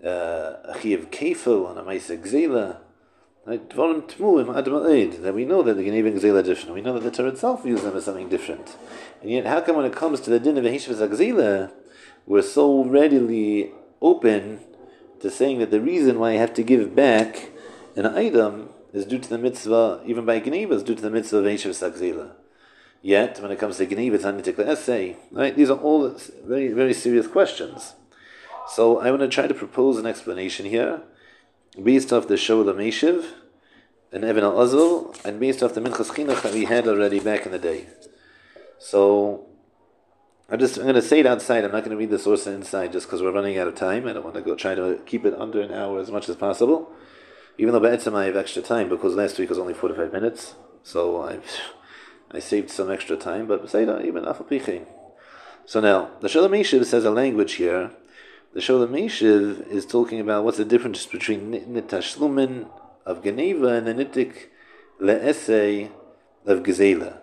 [0.03, 2.77] uh, a chiv kefil and a ma'isa gzela.
[3.47, 6.75] That we know that the Geneva and Gzela different.
[6.75, 8.75] We know that the Torah itself uses them as something different.
[9.21, 11.71] And yet, how come when it comes to the din of Heshivas Gzela,
[12.25, 13.71] we're so readily
[14.01, 14.59] open
[15.21, 17.51] to saying that the reason why I have to give back
[17.95, 21.37] an item is due to the mitzvah, even by Geneva, is due to the mitzvah
[21.37, 22.31] of Heshivas Gzela.
[23.01, 25.15] Yet, when it comes to Geneva, it's not a essay.
[25.31, 25.55] Right?
[25.55, 27.93] These are all very, very serious questions.
[28.67, 31.01] So I want to try to propose an explanation here,
[31.81, 33.25] based off the Shoel Meshiv
[34.11, 37.51] and Even HaAzel, and based off the Minchas Chinuch that we had already back in
[37.51, 37.87] the day.
[38.79, 39.45] So
[40.49, 41.65] I'm just I'm going to say it outside.
[41.65, 44.07] I'm not going to read the source inside just because we're running out of time.
[44.07, 46.35] I don't want to go try to keep it under an hour as much as
[46.35, 46.91] possible.
[47.57, 51.21] Even though Be'etzim I have extra time because last week was only 45 minutes, so
[51.21, 51.39] I
[52.31, 53.47] I saved some extra time.
[53.47, 54.85] But that even Afal
[55.65, 57.91] So now the Shalom says a language here
[58.57, 62.67] the Shoel Meshiv is talking about what's the difference between Nitashlumin
[63.05, 64.47] of Geneva and the Nitik
[64.99, 65.91] Le'esei
[66.43, 67.19] of Gezela.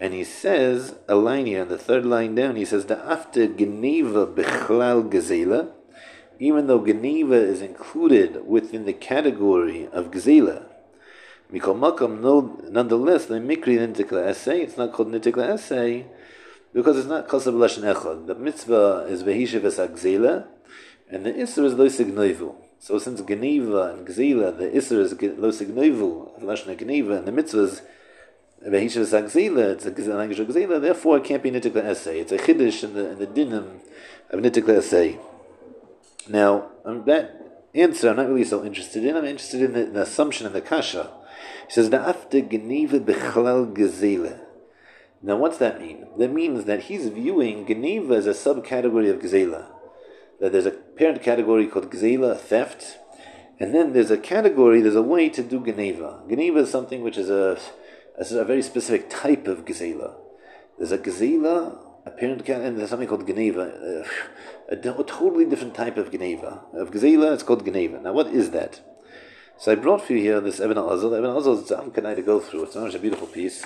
[0.00, 3.46] And he says, a line here, on the third line down, he says, the after
[3.46, 5.70] Geneva Bechlal Gezela,
[6.40, 10.66] even though Geneva is included within the category of Gezela,
[11.52, 16.06] Mikol Makam, no, nonetheless, the Mikri Nitik Le'esei, it's not called Nitik Le'esei,
[16.72, 18.26] because it's not kosav lashon echad.
[18.26, 19.78] The mitzvah is vehishiv es
[21.10, 22.54] and the isra is loisig noivu.
[22.80, 27.62] So since Geneva and Gzila, the Isser is Lo Signovu, Lashna Geneva, and the mitzvah
[27.62, 32.20] is mitzvahs, Vehisha Sagzila, it's a language of Gzila, therefore it can't be Nitikla essay.
[32.20, 33.80] It's a Chiddush in the, in the dinim
[34.30, 35.18] of Nitikla essay.
[36.28, 39.16] Now, um, that answer I'm not really so interested in.
[39.16, 41.10] I'm interested in the, the assumption of the Kasha.
[41.66, 44.40] He says, Da'afte Geneva Bechlal Gzila.
[45.20, 46.06] Now, what's that mean?
[46.16, 49.66] That means that he's viewing Geneva as a subcategory of Gzela.
[50.40, 52.98] That there's a parent category called Gzela, theft,
[53.60, 56.22] and then there's a category, there's a way to do Geneva.
[56.28, 57.58] Geneva is something which is a,
[58.16, 60.14] a, a very specific type of Gzela.
[60.78, 65.04] There's a Gzela, a parent category, and there's something called Geneva, a, uh, a, a,
[65.04, 66.62] totally different type of Geneva.
[66.72, 68.00] Of Gzela, it's called Geneva.
[68.00, 68.80] Now, what is that?
[69.60, 71.18] So I brought for you here this Even HaAzel.
[71.18, 72.62] Even HaAzel is a to go through.
[72.62, 73.64] It's a beautiful piece.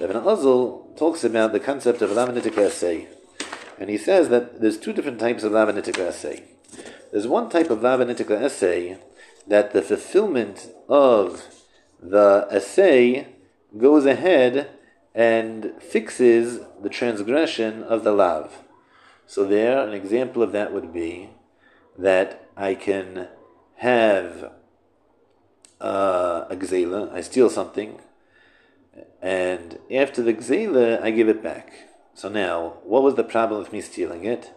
[0.00, 3.08] Even HaAzel talks about the concept of lamanitic essay.
[3.78, 6.44] And he says that there's two different types of lamanitic essay.
[7.12, 8.96] There's one type of lamanitic essay
[9.46, 11.42] that the fulfillment of
[12.02, 13.28] the essay
[13.76, 14.70] goes ahead
[15.14, 18.62] and fixes the transgression of the lav.
[19.26, 21.28] So there, an example of that would be
[21.98, 23.28] that I can
[23.76, 24.52] have
[25.80, 28.00] uh, a gzela, I steal something,
[29.20, 31.72] and after the gzela, I give it back.
[32.14, 34.52] So now, what was the problem with me stealing it?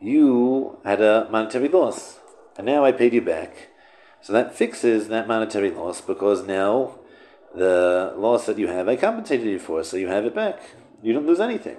[0.00, 2.18] You had a monetary loss,
[2.56, 3.68] and now I paid you back.
[4.20, 6.98] So that fixes that monetary loss because now
[7.54, 10.60] the loss that you have, I compensated you for, so you have it back.
[11.02, 11.78] You don't lose anything.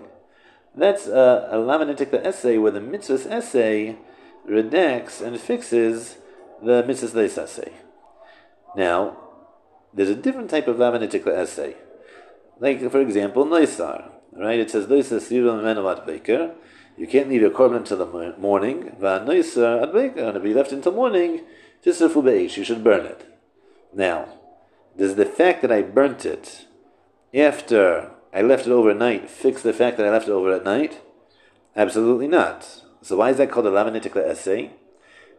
[0.76, 3.98] That's a, a lamanitic essay where the mitzvah's essay
[4.50, 6.18] redacts and fixes
[6.62, 7.72] the mitzvah's essay.
[8.76, 9.18] Now,
[9.94, 11.76] there's a different type of lamanitic essay.
[12.60, 14.10] Like, for example, Noisar.
[14.32, 14.60] Right?
[14.60, 16.56] It says, Noisar Sirul Menovat Baker.
[16.98, 18.96] You can't leave your korban until the morning.
[19.00, 20.24] Noisar Ad Baker.
[20.30, 21.42] And if you left until morning,
[21.84, 23.26] just a you should burn it.
[23.94, 24.40] Now,
[24.98, 26.66] does the fact that I burnt it
[27.34, 31.02] after I left it overnight fix the fact that I left it over at night?
[31.76, 32.84] Absolutely not.
[33.02, 34.72] So why is that called a lamanitic essay?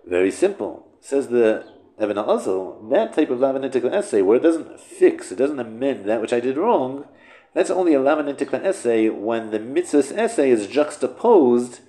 [0.06, 0.86] Very simple.
[1.00, 1.64] Says the
[2.00, 6.20] Even HaAzel, that type of lamanitic essay, where it doesn't fix, it doesn't amend that
[6.20, 7.06] which I did wrong,
[7.52, 11.80] that's only a lamanitic essay when the mitzvah essay is juxtaposed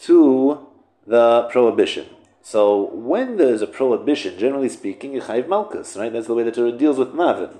[0.00, 0.66] to
[1.06, 2.06] the prohibition.
[2.42, 6.12] So when there's a prohibition, generally speaking, you chayv malchus, right?
[6.12, 7.58] That's the way the Torah deals with mavin.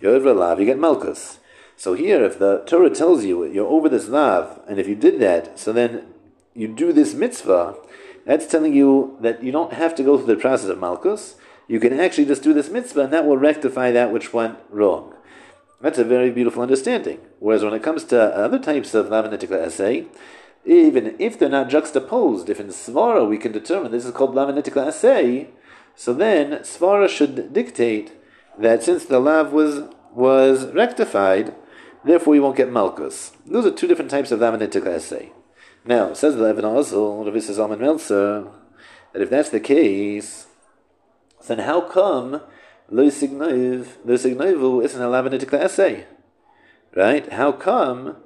[0.00, 1.38] You're over lav, you get malchus.
[1.76, 5.18] So here, if the Torah tells you you're over this lav, and if you did
[5.20, 6.06] that, so then
[6.54, 7.76] you do this mitzvah,
[8.24, 11.34] that's telling you that you don't have to go through the process of Malkus.
[11.68, 15.14] You can actually just do this mitzvah, and that will rectify that which went wrong.
[15.80, 17.18] That's a very beautiful understanding.
[17.40, 20.06] Whereas when it comes to other types of lamanitikla essay,
[20.64, 24.86] even if they're not juxtaposed, if in Svara we can determine this is called lamanitikla
[24.88, 25.48] essay,
[25.96, 28.12] so then Svara should dictate
[28.58, 31.54] that since the lav was was rectified,
[32.04, 33.32] therefore you won't get malchus.
[33.46, 35.32] Those are two different types of lamanitikla essay.
[35.84, 38.46] Now, says the Even HaAzel, Rav Zalman Meltzer,
[39.12, 40.46] that if that's the case,
[41.48, 42.40] then how come
[42.88, 46.06] Lo Signov, Lo Signovu isn't a Lavanitic essay?
[46.94, 47.32] Right?
[47.32, 48.16] How come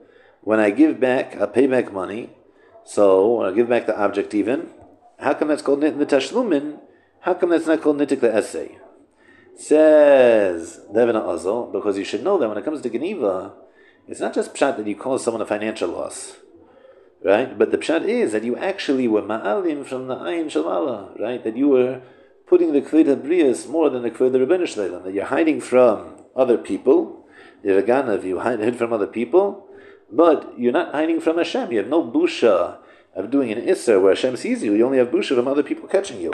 [0.43, 2.31] when I give back, I pay back money,
[2.85, 4.71] so I give back the object even,
[5.19, 6.79] how come that's called the Tashlumin?
[7.21, 8.79] How come that's not called Nitik the essay?
[9.57, 13.55] Says Devin Ozel, because you should know that when it comes to Geneva,
[14.07, 16.37] it's not just pshat that you cause someone a financial loss.
[17.27, 17.59] Right?
[17.59, 21.43] But the pshat is that you actually were ma'alim from the ayin shalala, right?
[21.43, 22.01] That you were
[22.47, 27.27] putting the kveda brias more than the kveda rabbinish that you're hiding from other people.
[27.65, 29.67] You're a ganav, you hide from other people,
[30.09, 31.73] but you're not hiding from Hashem.
[31.73, 32.79] You have no busha
[33.17, 34.75] of doing an isser where Hashem sees you.
[34.75, 36.33] You only have busha from other people catching you.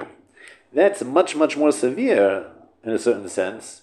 [0.75, 2.51] That's much, much more severe
[2.85, 3.82] in a certain sense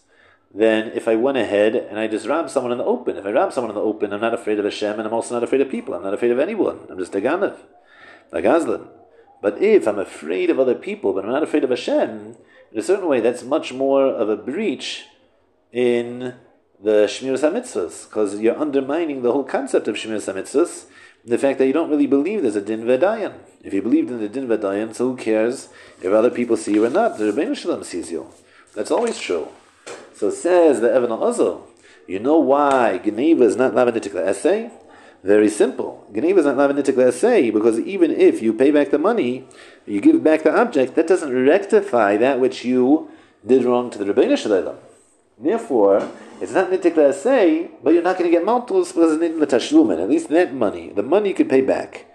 [0.53, 3.17] than if I went ahead and I just robbed someone in the open.
[3.17, 5.35] If I rob someone in the open, I'm not afraid of Hashem and I'm also
[5.35, 5.93] not afraid of people.
[5.93, 6.79] I'm not afraid of anyone.
[6.89, 7.57] I'm just a ganav,
[8.31, 8.87] like Aslan.
[9.41, 12.35] But if I'm afraid of other people, but I'm not afraid of Hashem,
[12.71, 15.05] in a certain way, that's much more of a breach
[15.71, 16.35] in
[16.81, 20.85] the Shmiras HaMitzvahs, because you're undermining the whole concept of Shmiras HaMitzvahs,
[21.25, 23.33] the fact that you don't really believe there's a Din Vedayan.
[23.61, 25.69] If you believed in the Din Vedayan, so who cares
[26.01, 27.17] if other people see you or not?
[27.17, 28.29] The Rebbeinu Shalom sees you.
[28.73, 29.49] That's always true.
[30.20, 31.65] So says the Evan al
[32.05, 34.70] you know why Geneva is not Lavanitikla essay?
[35.24, 36.05] Very simple.
[36.13, 39.47] Geneva is not Lavanitikla essay because even if you pay back the money,
[39.86, 43.09] you give back the object, that doesn't rectify that which you
[43.47, 44.76] did wrong to the Rebbeinu Shalom.
[45.38, 46.11] Therefore,
[46.41, 50.03] it's not nitikla essay, but you're not going to get multiples because it's the tashlumin.
[50.03, 52.07] At least that money, the money you can pay back.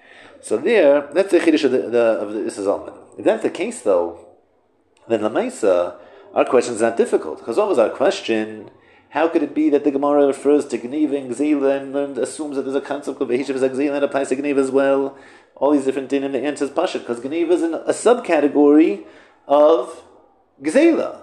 [0.42, 4.18] So there, that's the chiddush of the, the of the If that's the case, though,
[5.08, 5.96] then Lamaisa,
[6.34, 7.38] our question is not difficult.
[7.38, 8.70] Because what was our question?
[9.10, 12.62] How could it be that the Gemara refers to Gniva and Gzila and, assumes that
[12.62, 15.16] there's a concept of Behishav Gzila and applies to Gniva as well?
[15.54, 19.04] All these different and the answer is Pasha, because Gniva is a subcategory
[19.46, 20.02] of
[20.60, 21.22] Gzela.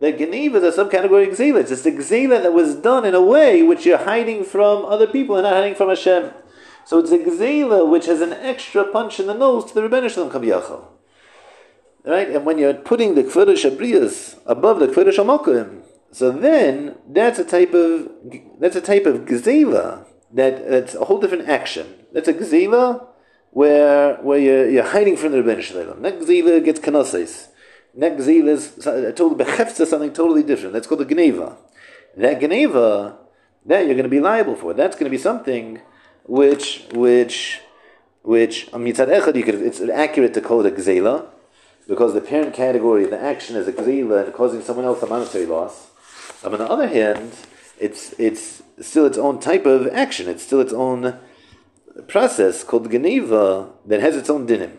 [0.00, 1.60] The Gniva is a subcategory of Gzela.
[1.60, 5.06] It's just the Gzela that was done in a way which you're hiding from other
[5.06, 6.30] people and not hiding from Hashem.
[6.84, 10.10] So it's a Gzela which has an extra punch in the nose to the Rebbeinu
[10.10, 10.93] Shalom Kaviyachal.
[12.04, 12.28] Right?
[12.28, 15.82] And when you're putting the Kvedesh Abriyas above the Kvedesh Amokim,
[16.12, 18.08] so then that's a type of
[18.60, 21.86] that's a type of gzela that that's a whole different action.
[22.12, 23.06] That's a gzela
[23.50, 26.02] where where you're, you're hiding from the Ribono Shel Olam.
[26.02, 27.48] That gzela gets kanosis.
[27.96, 30.74] That gzela is uh, totally bechefza something totally different.
[30.74, 31.56] That's called a gneva.
[32.16, 33.16] That gneva,
[33.66, 34.74] that you're going to be liable for.
[34.74, 35.80] That's going to be something
[36.24, 37.60] which which
[38.22, 41.26] which um, mitzad echad you could it's accurate to call it a gzela
[41.86, 45.46] because the parent category, the action is a gzela and causing someone else a monetary
[45.46, 45.90] loss.
[46.42, 47.32] Um, on the other hand,
[47.78, 50.28] it's it's still its own type of action.
[50.28, 51.18] It's still its own
[52.08, 54.76] process called gneva that has its own dinim.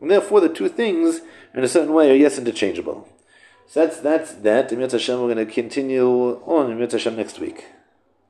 [0.00, 1.20] And therefore, the two things,
[1.54, 3.08] in a certain way, are yes interchangeable.
[3.66, 4.72] So that's that's that.
[4.72, 7.66] In Hashem, we're going to continue on in Hashem next week.